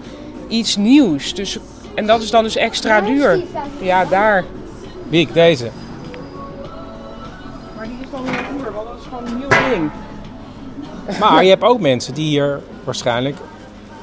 iets 0.49 0.77
nieuws. 0.77 1.35
Dus, 1.35 1.59
en 1.95 2.07
dat 2.07 2.23
is 2.23 2.31
dan 2.31 2.43
dus 2.43 2.57
extra 2.57 3.01
duur. 3.01 3.43
Ja, 3.81 4.05
daar. 4.05 4.45
Wiek, 5.09 5.35
deze. 5.35 5.71
Maar 7.77 7.87
die 7.87 7.97
is 8.03 8.11
dan 8.11 8.23
weer 8.25 8.45
duur, 8.57 8.73
want 8.73 8.89
dat 8.89 8.99
is 9.01 9.05
gewoon 9.09 9.27
een 9.27 9.39
nieuw 9.39 9.71
ding. 9.71 9.91
Maar 11.21 11.43
je 11.43 11.49
hebt 11.49 11.63
ook 11.63 11.81
mensen 11.81 12.15
die 12.15 12.27
hier 12.27 12.61
waarschijnlijk 12.85 13.37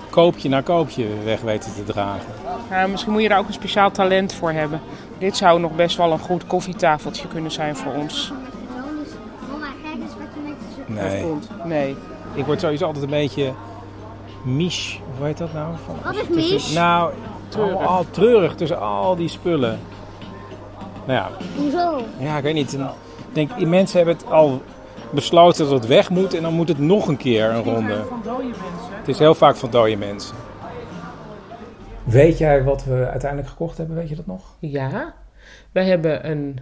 koopje 0.10 0.50
na 0.50 0.62
koopje 0.62 1.06
weg 1.24 1.42
weten 1.42 1.74
te 1.74 1.84
dragen. 1.84 2.43
Ja, 2.74 2.88
misschien 2.88 3.12
moet 3.12 3.22
je 3.22 3.30
daar 3.30 3.40
ook 3.40 3.48
een 3.48 3.54
speciaal 3.54 3.92
talent 3.92 4.34
voor 4.34 4.52
hebben. 4.52 4.82
Dit 5.18 5.38
zou 5.38 5.60
nog 5.60 5.76
best 5.76 5.98
wel 5.98 6.12
een 6.12 6.20
goed 6.20 6.48
koffietafeltje 6.48 7.28
kunnen 7.28 7.52
zijn 7.52 7.76
voor 7.76 7.94
ons. 7.94 8.32
Mama, 9.52 9.66
kijk 9.84 9.96
eens 9.96 10.12
wat 10.12 10.44
netjes 10.44 10.78
op 10.80 10.88
Nee. 10.88 11.22
Komt. 11.24 11.50
Nee. 11.66 11.96
Ik 12.34 12.46
word 12.46 12.60
sowieso 12.60 12.86
altijd 12.86 13.04
een 13.04 13.10
beetje 13.10 13.54
misch. 14.44 15.00
Hoe 15.18 15.26
heet 15.26 15.38
dat 15.38 15.54
nou? 15.54 15.74
Van, 15.86 15.96
Wat 16.04 16.16
is 16.30 16.52
misch? 16.52 16.74
Nou, 16.74 17.14
Treurig. 17.50 17.76
Al, 17.76 17.86
al 17.88 18.06
treurig 18.12 18.56
tussen 18.56 18.80
al 18.80 19.16
die 19.16 19.30
spullen. 19.30 19.80
Nou 21.06 21.20
ja, 21.20 21.30
Hoezo? 21.56 22.02
ja 22.18 22.38
ik 22.38 22.44
weet 22.44 22.54
niet. 22.54 22.74
Ik 22.74 22.80
denk, 23.32 23.58
die 23.58 23.68
mensen 23.68 23.98
hebben 23.98 24.16
het 24.16 24.32
al 24.32 24.62
besloten 25.10 25.66
dat 25.66 25.74
het 25.74 25.88
weg 25.88 26.10
moet 26.10 26.34
en 26.34 26.42
dan 26.42 26.54
moet 26.54 26.68
het 26.68 26.80
nog 26.80 27.08
een 27.08 27.18
keer 27.18 27.50
een 27.50 27.64
ronde. 27.64 28.06
Van 28.10 28.22
dode 28.24 28.44
mensen. 28.44 28.94
Het 29.00 29.08
is 29.08 29.20
heel 29.20 29.36
vaak 29.36 29.56
van 29.56 29.70
dode 29.70 29.96
mensen. 29.96 30.36
Weet 32.06 32.38
jij 32.38 32.64
wat 32.64 32.84
we 32.86 33.08
uiteindelijk 33.10 33.50
gekocht 33.50 33.78
hebben? 33.78 33.96
Weet 33.96 34.10
je 34.10 34.16
dat 34.16 34.26
nog? 34.26 34.56
Ja, 34.60 35.16
wij 35.72 35.86
hebben 35.86 36.30
een 36.30 36.60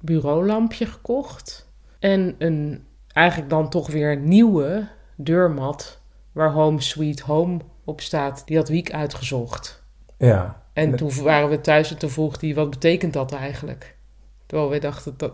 bureaulampje 0.00 0.86
gekocht. 0.86 1.68
En 1.98 2.34
een 2.38 2.84
eigenlijk 3.12 3.50
dan 3.50 3.68
toch 3.70 3.90
weer 3.90 4.16
nieuwe 4.16 4.88
deurmat 5.16 6.00
waar 6.32 6.52
Home 6.52 6.80
Sweet 6.80 7.20
Home 7.20 7.58
op 7.84 8.00
staat. 8.00 8.42
Die 8.46 8.56
had 8.56 8.68
Wiek 8.68 8.92
uitgezocht. 8.92 9.82
Ja. 10.18 10.62
En 10.72 10.90
Met- 10.90 10.98
toen 10.98 11.22
waren 11.22 11.48
we 11.48 11.60
thuis 11.60 11.90
en 11.90 11.98
toen 11.98 12.10
vroeg 12.10 12.40
hij, 12.40 12.54
wat 12.54 12.70
betekent 12.70 13.12
dat 13.12 13.32
eigenlijk? 13.32 13.96
Terwijl 14.46 14.70
wij 14.70 14.80
dachten 14.80 15.14
dat 15.16 15.32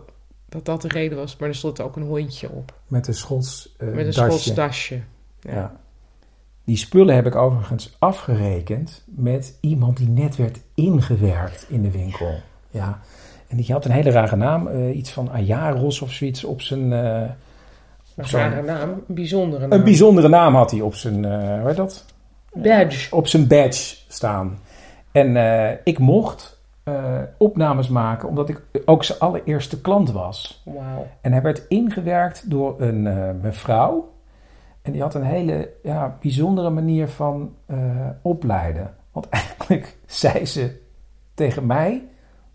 dat, 0.49 0.65
dat 0.65 0.81
de 0.81 0.87
reden 0.87 1.17
was. 1.17 1.37
Maar 1.37 1.49
er 1.49 1.55
stond 1.55 1.81
ook 1.81 1.95
een 1.95 2.03
hondje 2.03 2.49
op. 2.49 2.73
Met 2.87 3.07
een 3.07 3.13
Schots 3.13 3.75
eh, 3.77 3.87
Met 3.87 3.97
een 3.97 4.03
dasje. 4.05 4.21
Schots 4.21 4.53
dasje. 4.53 5.01
Ja. 5.39 5.79
Die 6.71 6.79
spullen 6.79 7.15
heb 7.15 7.25
ik 7.25 7.35
overigens 7.35 7.95
afgerekend 7.99 9.03
met 9.05 9.57
iemand 9.61 9.97
die 9.97 10.09
net 10.09 10.35
werd 10.35 10.59
ingewerkt 10.75 11.65
in 11.69 11.81
de 11.81 11.91
winkel. 11.91 12.33
Ja. 12.69 12.99
En 13.47 13.57
die 13.57 13.71
had 13.71 13.85
een 13.85 13.91
hele 13.91 14.09
rare 14.09 14.35
naam. 14.35 14.67
eh, 14.67 14.95
iets 14.97 15.11
van 15.11 15.31
Ayaros 15.31 16.01
of 16.01 16.11
zoiets 16.11 16.43
op 16.43 16.61
zijn... 16.61 16.93
eh, 16.93 17.21
Een 18.15 18.25
zo'n- 18.25 18.39
rare 18.39 18.61
naam, 18.61 18.89
een 18.89 19.15
bijzondere 19.15 19.67
naam. 19.67 19.71
een 19.79 19.83
bijzondere 19.83 20.27
naam 20.27 20.55
had 20.55 20.71
hij 20.71 20.81
op 20.81 20.95
zijn... 20.95 21.25
eh 21.25 21.59
hoe 21.59 21.67
heet 21.67 21.75
dat? 21.75 22.05
badge. 22.53 23.15
op 23.15 23.27
zijn 23.27 23.47
badge 23.47 23.95
staan. 24.07 24.59
En 25.11 25.35
ik 25.83 25.99
mocht 25.99 26.59
opnames 27.37 27.87
maken 27.87 28.27
omdat 28.29 28.49
ik 28.49 28.61
ook 28.85 29.03
zijn 29.03 29.19
allereerste 29.19 29.81
klant 29.81 30.11
was. 30.11 30.61
Wauw. 30.65 31.07
En 31.21 31.31
hij 31.31 31.41
werd 31.41 31.65
ingewerkt 31.67 32.49
door 32.49 32.81
een 32.81 33.03
mevrouw. 33.41 34.10
En 34.81 34.91
die 34.91 35.01
had 35.01 35.13
een 35.13 35.23
hele 35.23 35.69
ja, 35.83 36.17
bijzondere 36.21 36.69
manier 36.69 37.07
van 37.07 37.55
eh, 37.65 38.09
opleiden. 38.21 38.93
Want 39.11 39.29
eigenlijk 39.39 39.97
zei 40.05 40.45
ze 40.45 40.79
tegen 41.33 41.65
mij 41.65 42.07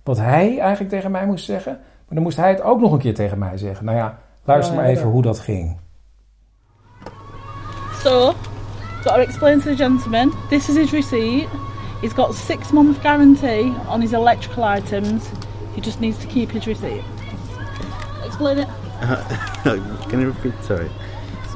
wat 0.02 0.16
hij 0.16 0.58
eigenlijk 0.58 0.90
tegen 0.90 1.10
mij 1.10 1.26
moest 1.26 1.44
zeggen. 1.44 1.72
Maar 1.72 2.14
dan 2.14 2.22
moest 2.22 2.36
hij 2.36 2.50
het 2.50 2.62
ook 2.62 2.80
nog 2.80 2.92
een 2.92 2.98
keer 2.98 3.14
tegen 3.14 3.38
mij 3.38 3.56
zeggen. 3.56 3.84
Nou 3.84 3.96
ja, 3.96 4.18
luister 4.44 4.74
Ja, 4.74 4.80
maar 4.80 4.90
even 4.90 5.06
ja. 5.06 5.12
hoe 5.12 5.22
dat 5.22 5.38
ging. 5.38 5.76
So, 8.02 8.32
got 9.02 9.14
to 9.14 9.20
explain 9.20 9.60
to 9.60 9.70
the 9.70 9.76
gentleman. 9.76 10.32
This 10.48 10.68
is 10.68 10.76
his 10.76 10.90
receipt. 10.90 11.48
He's 12.00 12.12
got 12.12 12.34
six 12.34 12.70
month 12.70 12.98
guarantee 12.98 13.72
on 13.88 14.00
his 14.00 14.12
electrical 14.12 14.76
items. 14.76 15.24
He 15.74 15.80
just 15.80 16.00
needs 16.00 16.18
to 16.18 16.26
keep 16.26 16.50
his 16.50 16.64
receipt. 16.66 17.02
Explain 18.24 18.58
it. 18.58 18.68
Can 20.08 20.20
you 20.20 20.26
repeat? 20.26 20.54
Sorry. 20.64 20.88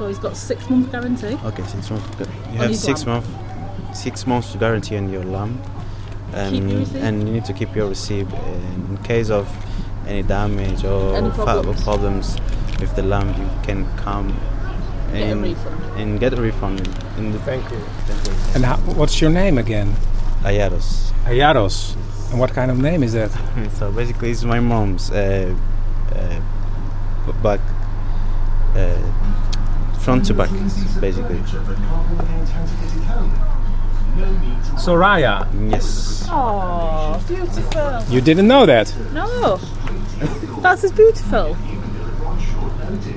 So 0.01 0.07
he's 0.07 0.17
got 0.17 0.35
six 0.35 0.67
month 0.67 0.91
guarantee. 0.91 1.37
Okay, 1.45 1.61
six 1.67 1.91
months. 1.91 2.19
You 2.51 2.57
have 2.57 2.75
six 2.75 3.05
lamp. 3.05 3.23
month, 3.23 3.95
six 3.95 4.25
months 4.25 4.51
to 4.51 4.57
guarantee 4.57 4.97
on 4.97 5.11
your 5.13 5.23
lamb, 5.23 5.61
and 6.33 6.55
Keep 6.55 6.93
your 6.93 7.03
and 7.03 7.27
you 7.27 7.33
need 7.35 7.45
to 7.45 7.53
keep 7.53 7.75
your 7.75 7.87
receipt 7.89 8.25
in 8.79 8.97
case 9.03 9.29
of 9.29 9.47
any 10.07 10.23
damage 10.23 10.83
or 10.85 11.15
Any 11.15 11.29
fa- 11.29 11.43
problems. 11.43 11.83
problems 11.83 12.35
with 12.79 12.95
the 12.95 13.03
lamb. 13.03 13.29
You 13.39 13.47
can 13.61 13.85
come 13.97 14.29
Get 15.13 15.21
a 15.21 15.25
and, 15.33 15.43
refund. 15.43 15.83
and 15.99 16.19
get 16.19 16.33
a 16.33 16.41
refund. 16.41 16.79
In 17.19 17.31
the 17.31 17.37
Thank 17.41 17.69
you. 17.69 17.77
And 18.55 18.65
how, 18.65 18.77
what's 18.97 19.21
your 19.21 19.29
name 19.29 19.59
again? 19.59 19.93
Ayaros. 20.41 21.11
Ayaros. 21.25 21.93
And 22.31 22.39
what 22.39 22.53
kind 22.55 22.71
of 22.71 22.79
name 22.79 23.03
is 23.03 23.13
that? 23.13 23.29
so 23.77 23.91
basically, 23.91 24.31
it's 24.31 24.43
my 24.43 24.59
mom's 24.59 25.11
uh, 25.11 25.55
uh, 26.15 27.31
back, 27.43 27.59
uh, 28.73 28.97
front 30.01 30.25
to 30.25 30.33
back, 30.33 30.49
basically. 30.99 31.39
Soraya. 34.77 35.47
Yes. 35.71 36.27
Oh, 36.29 37.23
beautiful. 37.27 38.13
You 38.13 38.21
didn't 38.21 38.47
know 38.47 38.65
that? 38.65 38.93
No, 39.13 39.59
that's 40.61 40.83
as 40.83 40.91
beautiful. 40.91 41.55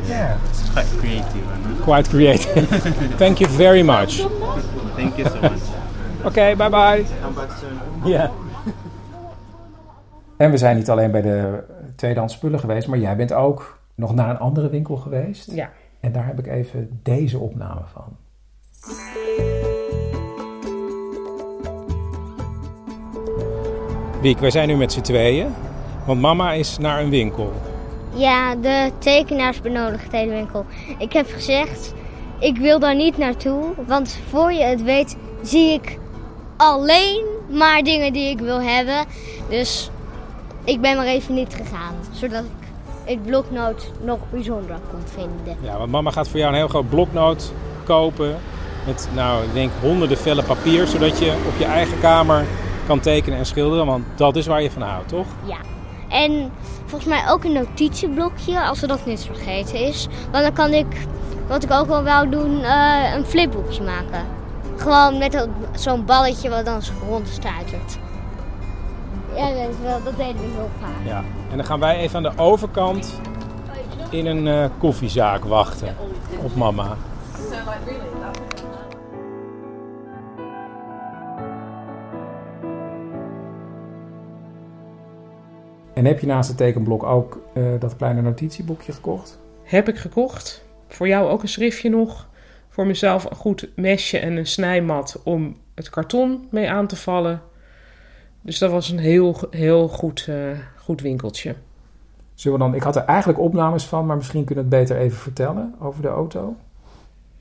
Yeah. 0.06 0.38
It's 0.48 0.68
quite 0.70 0.86
creative. 0.98 1.82
Quite 1.82 2.08
creative. 2.08 2.68
Thank 3.18 3.40
you 3.40 3.48
very 3.48 3.82
much. 3.82 4.20
thank 4.96 5.18
you 5.18 5.26
so 5.26 5.40
much. 5.40 5.62
Oké, 6.24 6.54
bye 6.56 6.68
bye. 6.68 7.04
Come 7.22 7.34
back 7.34 7.50
soon. 7.60 8.10
Ja. 8.10 8.30
En 10.36 10.50
we 10.50 10.56
zijn 10.56 10.76
niet 10.76 10.90
alleen 10.90 11.10
bij 11.10 11.22
de 11.22 11.64
tweedehands 11.96 12.34
spullen 12.34 12.60
geweest, 12.60 12.88
maar 12.88 12.98
jij 12.98 13.16
bent 13.16 13.32
ook 13.32 13.78
nog 13.94 14.14
naar 14.14 14.30
een 14.30 14.38
andere 14.38 14.70
winkel 14.70 14.96
geweest. 14.96 15.50
Ja. 15.52 15.70
En 16.04 16.12
daar 16.12 16.26
heb 16.26 16.38
ik 16.38 16.46
even 16.46 17.00
deze 17.02 17.38
opname 17.38 17.80
van. 17.92 18.16
Wiek, 24.20 24.38
wij 24.38 24.50
zijn 24.50 24.68
nu 24.68 24.76
met 24.76 24.92
z'n 24.92 25.00
tweeën. 25.00 25.54
Want 26.06 26.20
mama 26.20 26.52
is 26.52 26.78
naar 26.78 27.00
een 27.00 27.10
winkel. 27.10 27.52
Ja, 28.14 28.54
de 28.54 28.90
tekenaars 28.98 29.60
benodigd 29.60 30.12
hele 30.12 30.32
winkel. 30.32 30.66
Ik 30.98 31.12
heb 31.12 31.26
gezegd, 31.30 31.94
ik 32.38 32.56
wil 32.56 32.78
daar 32.78 32.96
niet 32.96 33.18
naartoe. 33.18 33.62
Want 33.86 34.18
voor 34.28 34.52
je 34.52 34.64
het 34.64 34.82
weet, 34.82 35.16
zie 35.42 35.72
ik 35.72 35.98
alleen 36.56 37.24
maar 37.50 37.82
dingen 37.82 38.12
die 38.12 38.30
ik 38.30 38.38
wil 38.38 38.60
hebben. 38.62 39.04
Dus 39.48 39.90
ik 40.64 40.80
ben 40.80 40.96
maar 40.96 41.06
even 41.06 41.34
niet 41.34 41.54
gegaan. 41.54 41.94
Zodat 42.12 42.44
ik 42.44 42.63
het 43.04 43.22
bloknoot 43.26 43.90
nog 44.02 44.18
bijzonder 44.30 44.76
kon 44.90 45.00
vinden. 45.04 45.56
Ja, 45.60 45.78
want 45.78 45.90
mama 45.90 46.10
gaat 46.10 46.28
voor 46.28 46.38
jou 46.38 46.50
een 46.50 46.58
heel 46.58 46.68
groot 46.68 46.88
bloknoot 46.88 47.52
kopen. 47.84 48.36
Met, 48.86 49.08
nou, 49.14 49.44
ik 49.44 49.52
denk 49.52 49.70
honderden 49.80 50.18
vellen 50.18 50.44
papier. 50.44 50.86
Zodat 50.86 51.18
je 51.18 51.44
op 51.48 51.58
je 51.58 51.64
eigen 51.64 52.00
kamer 52.00 52.44
kan 52.86 53.00
tekenen 53.00 53.38
en 53.38 53.46
schilderen. 53.46 53.86
Want 53.86 54.04
dat 54.14 54.36
is 54.36 54.46
waar 54.46 54.62
je 54.62 54.70
van 54.70 54.82
houdt, 54.82 55.08
toch? 55.08 55.26
Ja. 55.44 55.58
En 56.08 56.52
volgens 56.84 57.10
mij 57.10 57.30
ook 57.30 57.44
een 57.44 57.52
notitieblokje, 57.52 58.62
als 58.62 58.82
er 58.82 58.88
dat 58.88 59.06
niet 59.06 59.24
vergeten 59.24 59.78
is. 59.78 60.06
Want 60.30 60.44
dan 60.44 60.52
kan 60.52 60.72
ik, 60.72 61.06
wat 61.48 61.62
ik 61.62 61.70
ook 61.70 61.86
wel 61.86 62.02
wou 62.02 62.28
doen, 62.28 62.62
eh, 62.62 63.14
een 63.14 63.24
flipboekje 63.24 63.82
maken. 63.82 64.26
Gewoon 64.76 65.18
met 65.18 65.48
zo'n 65.74 66.04
balletje 66.04 66.50
wat 66.50 66.64
dan 66.64 66.80
rondstuitert. 67.08 67.98
Ja, 69.36 69.48
dat, 69.48 69.68
is 69.68 69.80
wel, 69.82 70.02
dat 70.02 70.16
deden 70.16 70.36
we 70.36 70.48
heel 70.54 70.70
vaak. 70.80 71.06
Ja. 71.06 71.24
En 71.50 71.56
dan 71.56 71.66
gaan 71.66 71.80
wij 71.80 71.96
even 71.96 72.16
aan 72.16 72.34
de 72.36 72.42
overkant 72.42 73.20
in 74.10 74.26
een 74.26 74.46
eh, 74.48 74.70
koffiezaak 74.78 75.44
wachten 75.44 75.96
op 76.42 76.54
mama. 76.54 76.96
En 85.94 86.04
heb 86.04 86.20
je 86.20 86.26
naast 86.26 86.48
het 86.48 86.56
tekenblok 86.56 87.02
ook 87.02 87.40
eh, 87.54 87.62
dat 87.78 87.96
kleine 87.96 88.22
notitieboekje 88.22 88.92
gekocht? 88.92 89.38
Heb 89.62 89.88
ik 89.88 89.96
gekocht. 89.96 90.64
Voor 90.88 91.08
jou 91.08 91.28
ook 91.28 91.42
een 91.42 91.48
schriftje 91.48 91.90
nog. 91.90 92.28
Voor 92.68 92.86
mezelf 92.86 93.30
een 93.30 93.36
goed 93.36 93.68
mesje 93.76 94.18
en 94.18 94.36
een 94.36 94.46
snijmat 94.46 95.20
om 95.24 95.56
het 95.74 95.90
karton 95.90 96.48
mee 96.50 96.70
aan 96.70 96.86
te 96.86 96.96
vallen. 96.96 97.42
Dus 98.44 98.58
dat 98.58 98.70
was 98.70 98.90
een 98.90 98.98
heel, 98.98 99.36
heel 99.50 99.88
goed, 99.88 100.26
eh, 100.28 100.36
goed 100.76 101.00
winkeltje. 101.00 101.54
Zullen 102.34 102.58
we 102.58 102.64
dan, 102.64 102.74
ik 102.74 102.82
had 102.82 102.96
er 102.96 103.04
eigenlijk 103.04 103.38
opnames 103.38 103.86
van, 103.86 104.06
maar 104.06 104.16
misschien 104.16 104.44
kunnen 104.44 104.68
we 104.68 104.76
het 104.76 104.86
beter 104.88 105.02
even 105.04 105.18
vertellen 105.18 105.74
over 105.80 106.02
de 106.02 106.08
auto. 106.08 106.56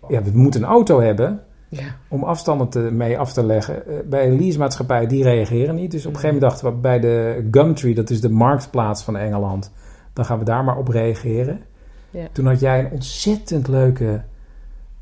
Ja, 0.10 0.24
we 0.24 0.32
moeten 0.34 0.62
een 0.63 0.68
auto 0.70 1.02
hebben 1.02 1.42
Ja. 1.70 1.84
om 2.08 2.24
afstanden 2.24 2.70
te, 2.70 2.80
mee 2.80 3.20
af 3.20 3.34
te 3.34 3.46
leggen. 3.46 3.88
Eh, 3.88 3.94
bij 4.06 4.28
een 4.28 4.39
leasemaatschappij, 4.39 5.08
die 5.08 5.24
reageren 5.24 5.76
niet. 5.76 5.92
Dus 5.92 6.06
op 6.06 6.13
een 6.13 6.20
gegeven 6.20 6.36
moment 6.36 6.52
dachten 6.52 6.72
we 6.76 6.82
bij 6.82 7.00
de 7.00 7.48
Gumtree, 7.52 7.94
dat 7.96 8.10
is 8.10 8.22
de 8.22 8.30
marktplaats 8.30 9.04
van 9.04 9.18
Engeland, 9.18 9.72
dan 10.13 10.26
gaan 10.26 10.39
we 10.39 10.46
daar 10.46 10.63
maar 10.63 10.78
op 10.78 10.88
reageren. 10.88 11.62
Ja. 12.12 12.28
Toen 12.32 12.46
had 12.46 12.60
jij 12.60 12.80
een 12.80 12.92
ontzettend 12.92 13.68
leuke 13.68 14.22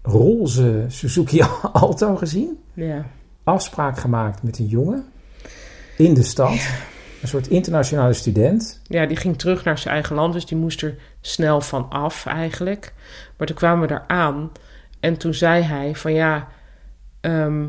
roze 0.01 0.85
Suzuki 0.87 1.41
Alto 1.73 2.15
gezien. 2.15 2.59
Ja. 2.73 3.05
Afspraak 3.43 3.97
gemaakt 3.97 4.43
met 4.43 4.59
een 4.59 4.67
jongen 4.67 5.05
in 6.03 6.13
de 6.13 6.23
stad. 6.23 6.67
Een 7.21 7.27
soort 7.27 7.47
internationale 7.47 8.13
student. 8.13 8.81
ja, 8.83 9.05
die 9.05 9.17
ging 9.17 9.37
terug 9.37 9.63
naar 9.63 9.77
zijn 9.77 9.93
eigen 9.93 10.15
land, 10.15 10.33
dus 10.33 10.45
die 10.45 10.57
moest 10.57 10.81
er 10.81 10.95
snel 11.21 11.61
van 11.61 11.89
af 11.89 12.25
eigenlijk. 12.25 12.93
Maar 13.37 13.47
toen 13.47 13.55
kwamen 13.55 13.81
we 13.81 13.87
daar 13.87 14.03
aan 14.07 14.51
en 14.99 15.17
toen 15.17 15.33
zei 15.33 15.61
hij 15.63 15.95
van 15.95 16.13
ja, 16.13 16.47
ehm, 17.21 17.65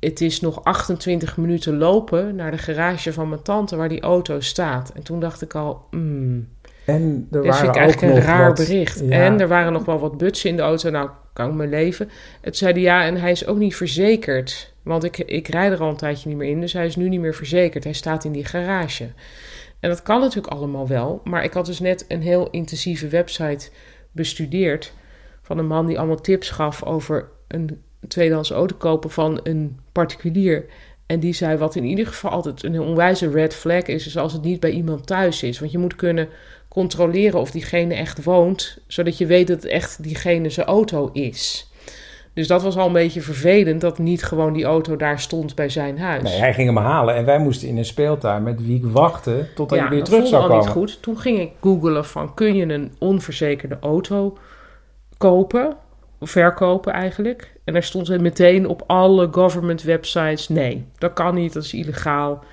het 0.00 0.20
is 0.20 0.40
nog 0.40 0.64
28 0.64 1.36
minuten 1.36 1.76
lopen 1.78 2.36
naar 2.36 2.50
de 2.50 2.58
garage 2.58 3.12
van 3.12 3.28
mijn 3.28 3.42
tante 3.42 3.76
waar 3.76 3.88
die 3.88 4.00
auto 4.00 4.40
staat. 4.40 4.90
En 4.94 5.02
toen 5.02 5.20
dacht 5.20 5.42
ik 5.42 5.54
al, 5.54 5.86
hmm, 5.90 6.48
En 6.84 7.28
er 7.30 7.42
waren 7.42 7.54
vind 7.54 7.62
ik 7.62 7.68
ook 7.68 7.76
eigenlijk 7.76 8.12
een 8.12 8.18
nog 8.18 8.28
raar 8.28 8.46
wat- 8.46 8.56
bericht. 8.56 9.00
ja. 9.00 9.10
En 9.24 9.40
er 9.40 9.48
waren 9.48 9.72
nog 9.72 9.84
wel 9.84 9.98
wat 9.98 10.18
butsen 10.18 10.50
in 10.50 10.56
de 10.56 10.62
auto. 10.62 10.90
Nou, 10.90 11.08
kan 11.32 11.48
ik 11.48 11.54
mijn 11.54 11.68
leven. 11.70 12.10
Het 12.40 12.56
zeiden 12.56 12.82
ja, 12.82 13.04
en 13.04 13.16
hij 13.16 13.30
is 13.30 13.46
ook 13.46 13.58
niet 13.58 13.76
verzekerd. 13.76 14.73
Want 14.84 15.04
ik, 15.04 15.18
ik 15.18 15.48
rijd 15.48 15.72
er 15.72 15.80
al 15.80 15.88
een 15.88 15.96
tijdje 15.96 16.28
niet 16.28 16.38
meer 16.38 16.48
in, 16.48 16.60
dus 16.60 16.72
hij 16.72 16.86
is 16.86 16.96
nu 16.96 17.08
niet 17.08 17.20
meer 17.20 17.34
verzekerd. 17.34 17.84
Hij 17.84 17.92
staat 17.92 18.24
in 18.24 18.32
die 18.32 18.44
garage. 18.44 19.08
En 19.80 19.90
dat 19.90 20.02
kan 20.02 20.20
natuurlijk 20.20 20.54
allemaal 20.54 20.88
wel. 20.88 21.20
Maar 21.24 21.44
ik 21.44 21.52
had 21.52 21.66
dus 21.66 21.80
net 21.80 22.04
een 22.08 22.22
heel 22.22 22.50
intensieve 22.50 23.08
website 23.08 23.70
bestudeerd. 24.12 24.92
Van 25.42 25.58
een 25.58 25.66
man 25.66 25.86
die 25.86 25.98
allemaal 25.98 26.20
tips 26.20 26.50
gaf 26.50 26.82
over 26.82 27.28
een 27.48 27.82
tweedehands 28.08 28.50
auto 28.50 28.76
kopen 28.76 29.10
van 29.10 29.40
een 29.42 29.78
particulier. 29.92 30.66
En 31.06 31.20
die 31.20 31.32
zei 31.32 31.56
wat 31.56 31.76
in 31.76 31.84
ieder 31.84 32.06
geval 32.06 32.30
altijd 32.30 32.62
een 32.62 32.80
onwijze 32.80 33.30
red 33.30 33.54
flag 33.54 33.82
is, 33.82 34.06
is 34.06 34.16
als 34.16 34.32
het 34.32 34.42
niet 34.42 34.60
bij 34.60 34.70
iemand 34.70 35.06
thuis 35.06 35.42
is. 35.42 35.58
Want 35.58 35.72
je 35.72 35.78
moet 35.78 35.96
kunnen 35.96 36.28
controleren 36.68 37.40
of 37.40 37.50
diegene 37.50 37.94
echt 37.94 38.24
woont, 38.24 38.78
zodat 38.86 39.18
je 39.18 39.26
weet 39.26 39.46
dat 39.46 39.62
het 39.62 39.70
echt 39.72 40.02
diegene 40.02 40.50
zijn 40.50 40.66
auto 40.66 41.10
is. 41.12 41.70
Dus 42.34 42.46
dat 42.46 42.62
was 42.62 42.76
al 42.76 42.86
een 42.86 42.92
beetje 42.92 43.20
vervelend 43.20 43.80
dat 43.80 43.98
niet 43.98 44.22
gewoon 44.24 44.52
die 44.52 44.64
auto 44.64 44.96
daar 44.96 45.20
stond 45.20 45.54
bij 45.54 45.68
zijn 45.68 45.98
huis. 45.98 46.22
Nee, 46.22 46.38
hij 46.38 46.54
ging 46.54 46.66
hem 46.68 46.76
halen 46.84 47.14
en 47.14 47.24
wij 47.24 47.38
moesten 47.38 47.68
in 47.68 47.76
een 47.78 47.84
speeltuin 47.84 48.42
met 48.42 48.66
Wiek 48.66 48.84
wachten 48.86 49.48
totdat 49.54 49.78
hij 49.78 49.88
weer 49.88 49.98
dat 49.98 50.08
terug 50.08 50.26
zou 50.26 50.42
al 50.42 50.48
komen. 50.48 50.64
niet 50.64 50.72
goed. 50.74 51.02
Toen 51.02 51.18
ging 51.18 51.38
ik 51.40 51.50
googelen 51.60 52.04
van 52.04 52.34
kun 52.34 52.54
je 52.56 52.72
een 52.72 52.92
onverzekerde 52.98 53.76
auto 53.80 54.36
kopen, 55.16 55.76
of 56.18 56.30
verkopen 56.30 56.92
eigenlijk. 56.92 57.52
En 57.64 57.72
daar 57.72 57.82
stond 57.82 58.06
het 58.08 58.20
meteen 58.20 58.68
op 58.68 58.82
alle 58.86 59.28
government 59.30 59.82
websites, 59.82 60.48
nee, 60.48 60.84
dat 60.98 61.12
kan 61.12 61.34
niet, 61.34 61.52
dat 61.52 61.64
is 61.64 61.74
illegaal. 61.74 62.44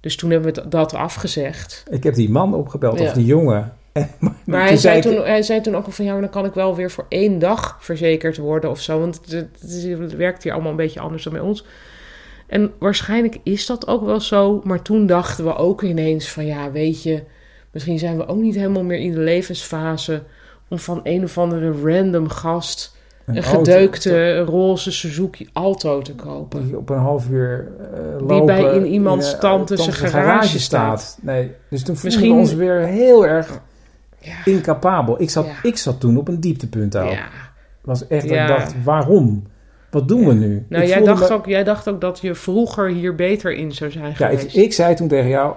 Dus 0.00 0.16
toen 0.16 0.30
hebben 0.30 0.54
we 0.54 0.68
dat 0.68 0.94
afgezegd. 0.94 1.84
Ik 1.90 2.02
heb 2.04 2.14
die 2.14 2.30
man 2.30 2.54
opgebeld, 2.54 2.98
Ja. 2.98 3.04
of 3.06 3.12
die 3.12 3.24
jongen. 3.24 3.72
Maar 4.44 4.66
hij 4.66 4.76
zei, 4.76 5.00
toen, 5.00 5.16
hij 5.16 5.42
zei 5.42 5.60
toen 5.60 5.76
ook 5.76 5.86
al 5.86 5.92
van 5.92 6.04
ja, 6.04 6.12
maar 6.12 6.20
dan 6.20 6.30
kan 6.30 6.44
ik 6.44 6.54
wel 6.54 6.74
weer 6.74 6.90
voor 6.90 7.06
één 7.08 7.38
dag 7.38 7.76
verzekerd 7.80 8.36
worden 8.36 8.70
of 8.70 8.80
zo. 8.80 9.00
Want 9.00 9.20
het, 9.28 9.48
het, 9.60 10.16
werkt 10.16 10.42
hier 10.42 10.52
allemaal 10.52 10.70
een 10.70 10.76
beetje 10.76 11.00
anders 11.00 11.24
dan 11.24 11.32
bij 11.32 11.42
ons. 11.42 11.64
En 12.46 12.72
waarschijnlijk 12.78 13.38
is 13.42 13.66
dat 13.66 13.86
ook 13.86 14.04
wel 14.04 14.20
zo. 14.20 14.60
Maar 14.64 14.82
toen 14.82 15.06
dachten 15.06 15.44
we 15.44 15.56
ook 15.56 15.82
ineens 15.82 16.30
van 16.30 16.46
ja, 16.46 16.70
weet 16.70 17.02
je, 17.02 17.22
misschien 17.70 17.98
zijn 17.98 18.16
we 18.16 18.26
ook 18.26 18.40
niet 18.40 18.54
helemaal 18.54 18.84
meer 18.84 18.98
in 18.98 19.12
de 19.12 19.20
levensfase 19.20 20.22
om 20.68 20.78
van 20.78 21.00
een 21.02 21.22
of 21.22 21.38
andere 21.38 21.72
random 21.82 22.28
gast 22.28 22.96
Een 23.26 23.42
gedeukte 23.42 24.38
roze 24.38 24.92
Suzuki 24.92 25.48
Alto 25.52 26.02
te 26.02 26.14
kopen. 26.14 26.66
die 26.66 26.76
op 26.76 26.90
een 26.90 26.98
half 26.98 27.28
uur 27.30 27.72
eh, 27.80 28.18
Die 28.18 28.26
lopen 28.26 28.46
bij 28.46 28.74
in 28.74 28.86
iemands 28.86 29.32
eh, 29.32 29.38
tante 29.38 29.76
zijn 29.76 29.90
tante 29.90 30.06
garage 30.06 30.58
staat. 30.58 31.18
Nee, 31.22 31.52
dus 31.70 31.82
toen 31.82 31.96
voelden 31.96 32.20
we 32.20 32.32
ons 32.32 32.54
weer 32.54 32.80
heel 32.80 33.26
erg 33.26 33.60
incapabel. 34.44 35.20
Ik 35.22 35.30
zat, 35.30 35.46
Ja. 35.46 35.52
ik 35.62 35.76
zat 35.76 36.00
toen 36.00 36.16
op 36.16 36.28
een 36.28 36.40
dieptepunt 36.40 36.96
ook. 36.96 37.10
Ja. 37.10 37.26
was 37.82 38.06
echt 38.06 38.24
ik 38.24 38.30
dacht, 38.48 38.74
waarom? 38.84 39.42
Wat 39.90 40.08
doen 40.08 40.26
we 40.26 40.34
nu? 40.34 40.66
Nou, 40.68 40.82
Ik 40.82 40.88
jij 40.88 41.02
dacht, 41.02 41.28
me- 41.28 41.34
ook, 41.34 41.46
jij 41.46 41.64
dacht 41.64 41.88
ook 41.88 42.00
dat 42.00 42.18
je 42.20 42.34
vroeger 42.34 42.88
hier 42.88 43.14
beter 43.14 43.52
in 43.54 43.72
zou 43.72 43.90
zijn 43.90 44.04
Ja, 44.18 44.28
ik, 44.28 44.38
geweest. 44.38 44.56
ik 44.56 44.72
zei 44.72 44.94
toen 44.94 45.08
tegen 45.08 45.28
jou, 45.28 45.54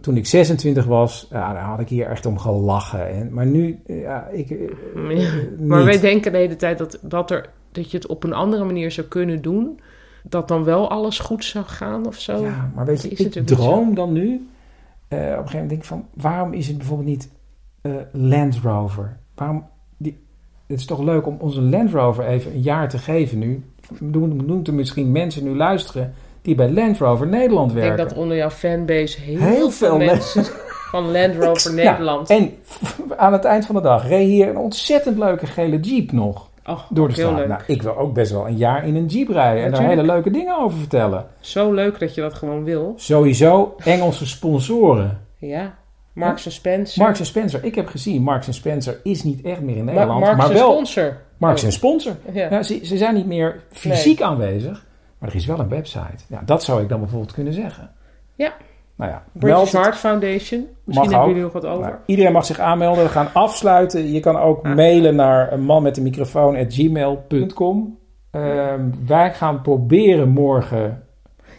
toen 0.00 0.16
ik 0.16 0.26
26 0.26 0.84
was, 0.84 1.26
ja, 1.30 1.52
daar 1.52 1.62
had 1.62 1.80
ik 1.80 1.88
hier 1.88 2.06
echt 2.06 2.26
om 2.26 2.38
gelachen. 2.38 3.08
En, 3.08 3.32
maar 3.32 3.46
nu, 3.46 3.80
ja, 3.86 4.26
ik... 4.32 4.50
eh, 4.50 5.22
eh, 5.22 5.58
Maar 5.60 5.84
wij 5.84 6.00
denken 6.00 6.32
de 6.32 6.38
hele 6.38 6.56
tijd 6.56 6.78
dat, 6.78 6.98
dat, 7.02 7.30
er, 7.30 7.48
dat 7.72 7.90
je 7.90 7.96
het 7.96 8.06
op 8.06 8.24
een 8.24 8.32
andere 8.32 8.64
manier 8.64 8.90
zou 8.90 9.06
kunnen 9.06 9.42
doen. 9.42 9.80
Dat 10.22 10.48
dan 10.48 10.64
wel 10.64 10.90
alles 10.90 11.18
goed 11.18 11.44
zou 11.44 11.64
gaan 11.64 12.06
of 12.06 12.16
zo. 12.18 12.42
Ja, 12.44 12.70
maar 12.74 12.84
weet 12.84 13.02
je, 13.02 13.08
ik 13.08 13.46
droom 13.46 13.94
dan 13.94 14.12
nu. 14.12 14.48
eh, 15.08 15.18
op 15.18 15.22
een 15.24 15.28
gegeven 15.30 15.52
moment 15.52 15.68
denk 15.68 15.80
ik 15.80 15.84
van, 15.86 16.06
waarom 16.14 16.52
is 16.52 16.66
het 16.68 16.76
bijvoorbeeld 16.78 17.08
niet 17.08 17.28
eh, 17.82 17.92
Land 18.12 18.58
Rover? 18.62 19.16
Waarom, 19.34 19.64
die, 19.96 20.18
het 20.66 20.78
is 20.78 20.86
toch 20.86 21.00
leuk 21.02 21.26
om 21.26 21.36
onze 21.38 21.60
Land 21.60 21.92
Rover 21.92 22.24
even 22.26 22.52
een 22.52 22.60
jaar 22.60 22.88
te 22.88 22.98
geven 22.98 23.38
nu. 23.38 23.64
Doen, 24.00 24.42
doen 24.46 24.64
er 24.64 24.74
misschien 24.74 25.12
mensen 25.12 25.44
nu 25.44 25.56
luisteren 25.56 26.14
die 26.42 26.54
bij 26.54 26.70
Land 26.70 26.98
Rover 26.98 27.26
Nederland 27.26 27.70
Ik 27.70 27.76
werken. 27.76 27.96
denk 27.96 28.08
dat 28.08 28.18
onder 28.18 28.36
jouw 28.36 28.50
fanbase 28.50 29.20
heel, 29.20 29.38
Heel 29.38 29.70
veel 29.70 29.88
veel 29.88 29.98
mensen 29.98 30.44
van 30.90 31.10
Land 31.10 31.34
Rover 31.36 31.74
Ja, 31.76 31.90
Nederland. 31.90 32.30
en 32.30 32.50
aan 33.16 33.32
het 33.32 33.44
eind 33.44 33.66
van 33.66 33.74
de 33.74 33.80
dag 33.80 34.08
reed 34.08 34.26
hier 34.28 34.48
een 34.48 34.56
ontzettend 34.56 35.18
leuke 35.18 35.46
gele 35.46 35.80
Jeep 35.80 36.12
nog 36.12 36.48
Oh, 36.66 36.80
door 36.90 37.08
de 37.08 37.14
straat. 37.14 37.36
leuk. 37.36 37.48
Nou, 37.48 37.60
ik 37.66 37.82
wil 37.82 37.96
ook 37.96 38.14
best 38.14 38.32
wel 38.32 38.46
een 38.46 38.56
jaar 38.56 38.86
in 38.86 38.96
een 38.96 39.06
Jeep 39.06 39.28
rijden 39.28 39.64
en 39.64 39.70
daar 39.70 39.82
hele 39.82 40.02
leuke 40.02 40.30
dingen 40.30 40.58
over 40.58 40.78
vertellen. 40.78 41.26
Zo 41.40 41.72
leuk 41.72 41.98
dat 41.98 42.14
je 42.14 42.20
dat 42.20 42.34
gewoon 42.34 42.64
wil. 42.64 42.92
Sowieso 42.96 43.74
Engelse 43.84 44.26
sponsoren. 44.26 45.18
Ja. 45.36 45.74
Marks 46.12 46.54
Spencer. 46.54 47.02
Marks 47.02 47.24
Spencer. 47.26 47.64
Ik 47.64 47.74
heb 47.74 47.86
gezien, 47.86 48.22
Marks 48.22 48.52
Spencer 48.56 49.00
is 49.02 49.22
niet 49.22 49.42
echt 49.42 49.60
meer 49.60 49.76
in 49.76 49.84
Nederland. 49.84 50.20
Marks 50.20 50.36
maar 50.36 50.52
wel 50.52 50.70
sponsor. 50.72 51.16
Marks 51.36 51.60
Oh. 51.60 51.66
een 51.66 51.72
sponsor. 51.72 52.16
Ja. 52.32 52.62
Ze, 52.62 52.80
ze 52.82 52.96
zijn 52.96 53.14
niet 53.14 53.26
meer 53.26 53.60
fysiek 53.70 54.20
aanwezig, 54.22 54.86
maar 55.18 55.28
er 55.28 55.34
is 55.34 55.46
wel 55.46 55.58
een 55.58 55.68
website. 55.68 56.24
Ja, 56.28 56.42
dat 56.44 56.62
zou 56.62 56.82
ik 56.82 56.88
dan 56.88 57.00
bijvoorbeeld 57.00 57.32
kunnen 57.32 57.52
zeggen. 57.52 57.90
Ja. 58.34 58.52
Nou 58.96 59.10
ja, 59.10 59.24
British. 59.32 59.72
Heart 59.72 59.96
Foundation. 59.96 60.66
Misschien 60.84 61.10
hebben 61.10 61.28
jullie 61.28 61.42
nog 61.42 61.52
wat 61.52 61.66
over. 61.66 61.86
Nou, 61.86 61.94
iedereen 62.06 62.32
mag 62.32 62.44
zich 62.44 62.58
aanmelden. 62.58 63.04
We 63.04 63.10
gaan 63.10 63.28
afsluiten. 63.32 64.12
Je 64.12 64.20
kan 64.20 64.36
ook 64.36 64.66
Ah. 64.66 64.74
mailen 64.74 65.14
naar 65.16 65.52
een 65.52 65.62
man 65.62 65.82
met 65.82 65.96
een 65.96 66.02
microfoon 66.02 66.56
at 66.56 66.74
gmail.com. 66.74 67.98
Ehm, 68.30 68.80
wij 69.06 69.32
gaan 69.34 69.62
proberen 69.62 70.28
morgen. 70.28 71.02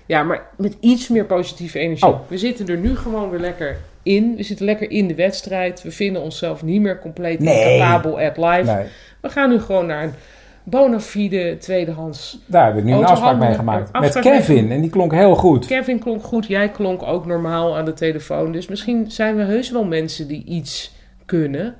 Ja, 0.06 0.24
maar 0.24 0.50
met 0.58 0.78
iets 0.80 1.08
meer 1.08 1.26
positieve 1.26 1.80
energie. 1.80 2.08
Oh. 2.08 2.20
We 2.28 2.38
zitten 2.38 2.68
er 2.68 2.78
nu 2.78 2.96
gewoon 2.96 3.30
weer 3.30 3.40
lekker 3.40 3.78
in. 4.04 4.36
We 4.36 4.44
zitten 4.44 4.66
lekker 4.66 4.92
in 4.92 5.08
de 5.08 5.16
wedstrijd. 5.16 5.82
We 5.84 5.92
vinden 5.92 6.22
onszelf 6.22 6.64
niet 6.64 6.82
meer 6.82 7.00
compleet 7.00 7.40
Nee. 7.40 7.74
incapabel 7.74 8.20
at 8.20 8.38
live. 8.38 8.72
Nee, 8.74 8.86
We 9.22 9.30
gaan 9.30 9.50
nu 9.50 9.60
gewoon 9.60 9.86
naar 9.86 10.04
een 10.04 10.14
bona 10.64 11.00
fide 11.00 11.58
tweedehands. 11.60 12.40
daar 12.46 12.66
hebben 12.66 12.84
we 12.84 12.90
nu 12.90 12.96
een 12.96 13.06
afspraak 13.06 13.38
mee 13.40 13.54
gemaakt. 13.54 14.00
Met 14.00 14.20
Kevin. 14.20 14.68
mee- 14.68 14.76
En 14.76 14.82
die 14.82 14.90
klonk 14.90 15.14
heel 15.14 15.36
goed. 15.36 15.66
Kevin 15.66 16.00
klonk 16.00 16.24
goed, 16.24 16.48
jij 16.48 16.70
klonk 16.70 17.04
ook 17.04 17.26
normaal 17.26 17.78
aan 17.78 17.86
de 17.86 17.94
telefoon. 17.94 18.52
Dus 18.52 18.68
misschien 18.68 19.12
zijn 19.12 19.36
we 19.36 19.44
heus 19.44 19.72
wel 19.72 19.84
mensen 19.84 20.28
die 20.28 20.44
iets 20.46 20.94
kunnen. 21.26 21.76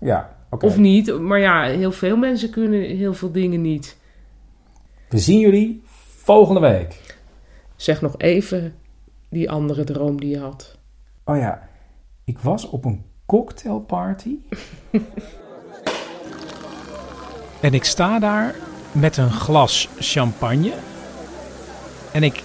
Ja. 0.00 0.30
Of 0.60 0.76
niet. 0.78 1.18
Maar 1.20 1.38
ja, 1.40 1.62
heel 1.64 1.92
veel 1.92 2.16
mensen 2.16 2.50
kunnen 2.50 2.80
heel 2.82 3.14
veel 3.14 3.32
dingen 3.32 3.60
niet. 3.60 3.96
We 5.08 5.18
zien 5.18 5.38
jullie 5.40 5.82
volgende 6.16 6.60
week. 6.60 7.00
Zeg 7.76 8.00
nog 8.00 8.14
even 8.18 8.74
die 9.30 9.50
andere 9.50 9.84
droom 9.84 10.20
die 10.20 10.28
je 10.30 10.38
had. 10.38 10.78
Oh 11.32 11.38
ja, 11.38 11.68
ik 12.24 12.38
was 12.38 12.68
op 12.68 12.84
een 12.84 13.04
cocktailparty. 13.26 14.36
En 17.60 17.74
ik 17.74 17.84
sta 17.84 18.18
daar 18.18 18.54
met 18.92 19.16
een 19.16 19.30
glas 19.30 19.88
champagne. 19.98 20.72
En 22.12 22.22
ik 22.22 22.42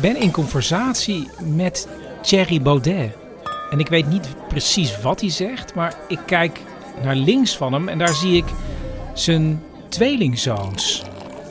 ben 0.00 0.16
in 0.16 0.30
conversatie 0.30 1.28
met 1.54 1.88
Thierry 2.22 2.62
Baudet. 2.62 3.16
En 3.70 3.78
ik 3.78 3.88
weet 3.88 4.06
niet 4.08 4.28
precies 4.48 5.00
wat 5.00 5.20
hij 5.20 5.30
zegt, 5.30 5.74
maar 5.74 5.94
ik 6.08 6.20
kijk 6.26 6.60
naar 7.02 7.14
links 7.14 7.56
van 7.56 7.72
hem 7.72 7.88
en 7.88 7.98
daar 7.98 8.14
zie 8.14 8.36
ik 8.36 8.46
zijn 9.12 9.62
tweelingzoons 9.88 11.04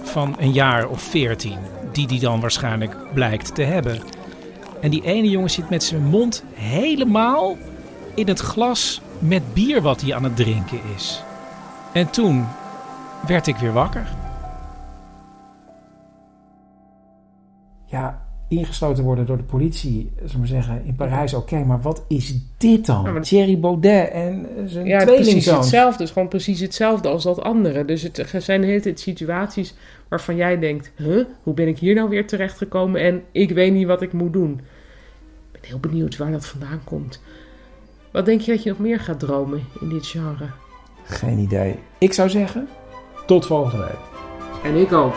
van 0.04 0.36
een 0.40 0.52
jaar 0.52 0.88
of 0.88 1.02
veertien, 1.02 1.60
die 1.92 2.08
hij 2.08 2.20
dan 2.20 2.40
waarschijnlijk 2.40 3.14
blijkt 3.14 3.56
te 3.56 3.64
hebben. 3.64 4.15
En 4.86 4.92
die 4.92 5.04
ene 5.04 5.30
jongen 5.30 5.50
zit 5.50 5.70
met 5.70 5.84
zijn 5.84 6.04
mond 6.04 6.44
helemaal 6.54 7.58
in 8.14 8.28
het 8.28 8.40
glas 8.40 9.02
met 9.20 9.54
bier 9.54 9.82
wat 9.82 10.02
hij 10.02 10.16
aan 10.16 10.24
het 10.24 10.36
drinken 10.36 10.80
is. 10.96 11.24
En 11.94 12.10
toen 12.10 12.46
werd 13.28 13.48
ik 13.48 13.56
weer 13.56 13.74
wakker. 13.74 14.08
Ja, 17.86 18.22
ingesloten 18.48 19.04
worden 19.04 19.26
door 19.26 19.38
de 19.38 19.44
politie, 19.44 20.12
zullen 20.16 20.32
we 20.32 20.38
maar 20.38 20.48
zeggen, 20.48 20.86
in 20.86 20.96
Parijs, 20.96 21.34
oké, 21.34 21.64
maar 21.64 21.82
wat 21.82 22.04
is 22.08 22.36
dit 22.58 22.86
dan? 22.86 23.14
Ja, 23.14 23.20
Thierry 23.20 23.60
Baudet 23.60 24.10
en 24.10 24.48
zijn 24.66 24.86
Ja, 24.86 24.98
precies 24.98 25.22
tweelingzoon. 25.22 25.58
hetzelfde. 25.58 25.92
Het 25.92 26.08
is 26.08 26.12
gewoon 26.12 26.28
precies 26.28 26.60
hetzelfde 26.60 27.10
als 27.10 27.24
dat 27.24 27.42
andere. 27.42 27.86
Dus 27.86 28.02
het 28.02 28.18
er 28.34 28.42
zijn 28.42 28.62
de 28.62 28.68
hele 28.68 28.82
tijd 28.82 29.00
situaties 29.00 29.74
waarvan 30.10 30.36
jij 30.36 30.60
denkt... 30.60 30.92
Huh, 30.96 31.26
hoe 31.44 31.54
ben 31.54 31.68
ik 31.68 31.80
hier 31.80 31.96
nou 31.96 32.10
weer 32.10 32.28
terechtgekomen 32.28 33.02
en 33.02 33.24
ik 33.32 33.52
weet 33.52 33.74
niet 33.74 33.88
wat 33.88 34.02
ik 34.02 34.14
moet 34.14 34.34
doen. 34.34 34.62
Ben 35.66 35.74
heel 35.74 35.90
benieuwd 35.90 36.18
waar 36.18 36.32
dat 36.32 36.46
vandaan 36.46 36.84
komt. 36.84 37.22
Wat 38.12 38.26
denk 38.26 38.42
je 38.42 38.52
dat 38.52 38.64
je 38.64 38.70
nog 38.70 38.80
meer 38.80 39.00
gaat 39.00 39.20
dromen 39.20 39.68
in 39.80 39.90
dit 39.90 40.08
genre? 40.08 40.50
Geen 41.04 41.38
idee. 41.38 41.80
Ik 41.98 42.14
zou 42.14 42.30
zeggen, 42.30 42.68
tot 43.26 43.46
volgende 43.46 43.86
week. 43.86 44.00
En 44.64 44.76
ik 44.76 44.94
ook. 44.94 45.16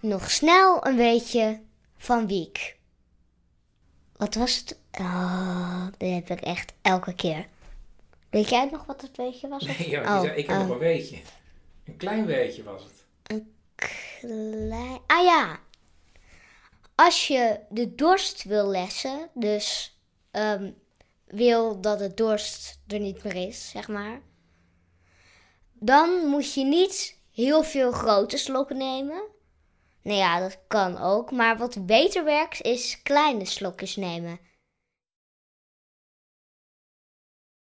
Nog 0.00 0.30
snel 0.30 0.86
een 0.86 0.96
beetje 0.96 1.60
van 1.96 2.26
Wiek. 2.26 2.76
Wat 4.16 4.34
was 4.34 4.56
het? 4.56 4.78
Oh, 5.00 5.86
dit 5.96 6.28
heb 6.28 6.38
ik 6.38 6.44
echt 6.44 6.72
elke 6.82 7.14
keer. 7.14 7.46
Weet 8.34 8.48
jij 8.48 8.64
nog 8.64 8.84
wat 8.84 9.02
het 9.02 9.16
weetje 9.16 9.48
was? 9.48 9.64
Nee, 9.64 9.88
ja, 9.88 10.20
Oh, 10.20 10.36
ik 10.36 10.46
heb 10.46 10.56
nog 10.58 10.66
oh. 10.66 10.72
een 10.72 10.78
weetje. 10.78 11.18
Een 11.84 11.96
klein 11.96 12.26
weetje 12.26 12.62
was 12.62 12.82
het. 12.82 13.04
Klein... 13.74 15.00
Ah 15.06 15.24
ja. 15.24 15.58
Als 16.94 17.26
je 17.26 17.60
de 17.68 17.94
dorst 17.94 18.44
wil 18.44 18.66
lessen, 18.66 19.30
dus 19.34 19.98
ehm, 20.30 20.70
wil 21.26 21.80
dat 21.80 21.98
de 21.98 22.14
dorst 22.14 22.80
er 22.86 22.98
niet 22.98 23.24
meer 23.24 23.48
is, 23.48 23.70
zeg 23.70 23.88
maar. 23.88 24.20
Dan 25.72 26.26
moet 26.26 26.54
je 26.54 26.64
niet 26.64 27.20
heel 27.32 27.62
veel 27.62 27.92
grote 27.92 28.36
slokken 28.36 28.76
nemen. 28.76 29.22
Nou 30.02 30.18
ja, 30.18 30.40
dat 30.40 30.58
kan 30.68 30.98
ook. 30.98 31.30
Maar 31.30 31.56
wat 31.56 31.86
beter 31.86 32.24
werkt, 32.24 32.62
is 32.62 33.02
kleine 33.02 33.44
slokjes 33.44 33.96
nemen. 33.96 34.38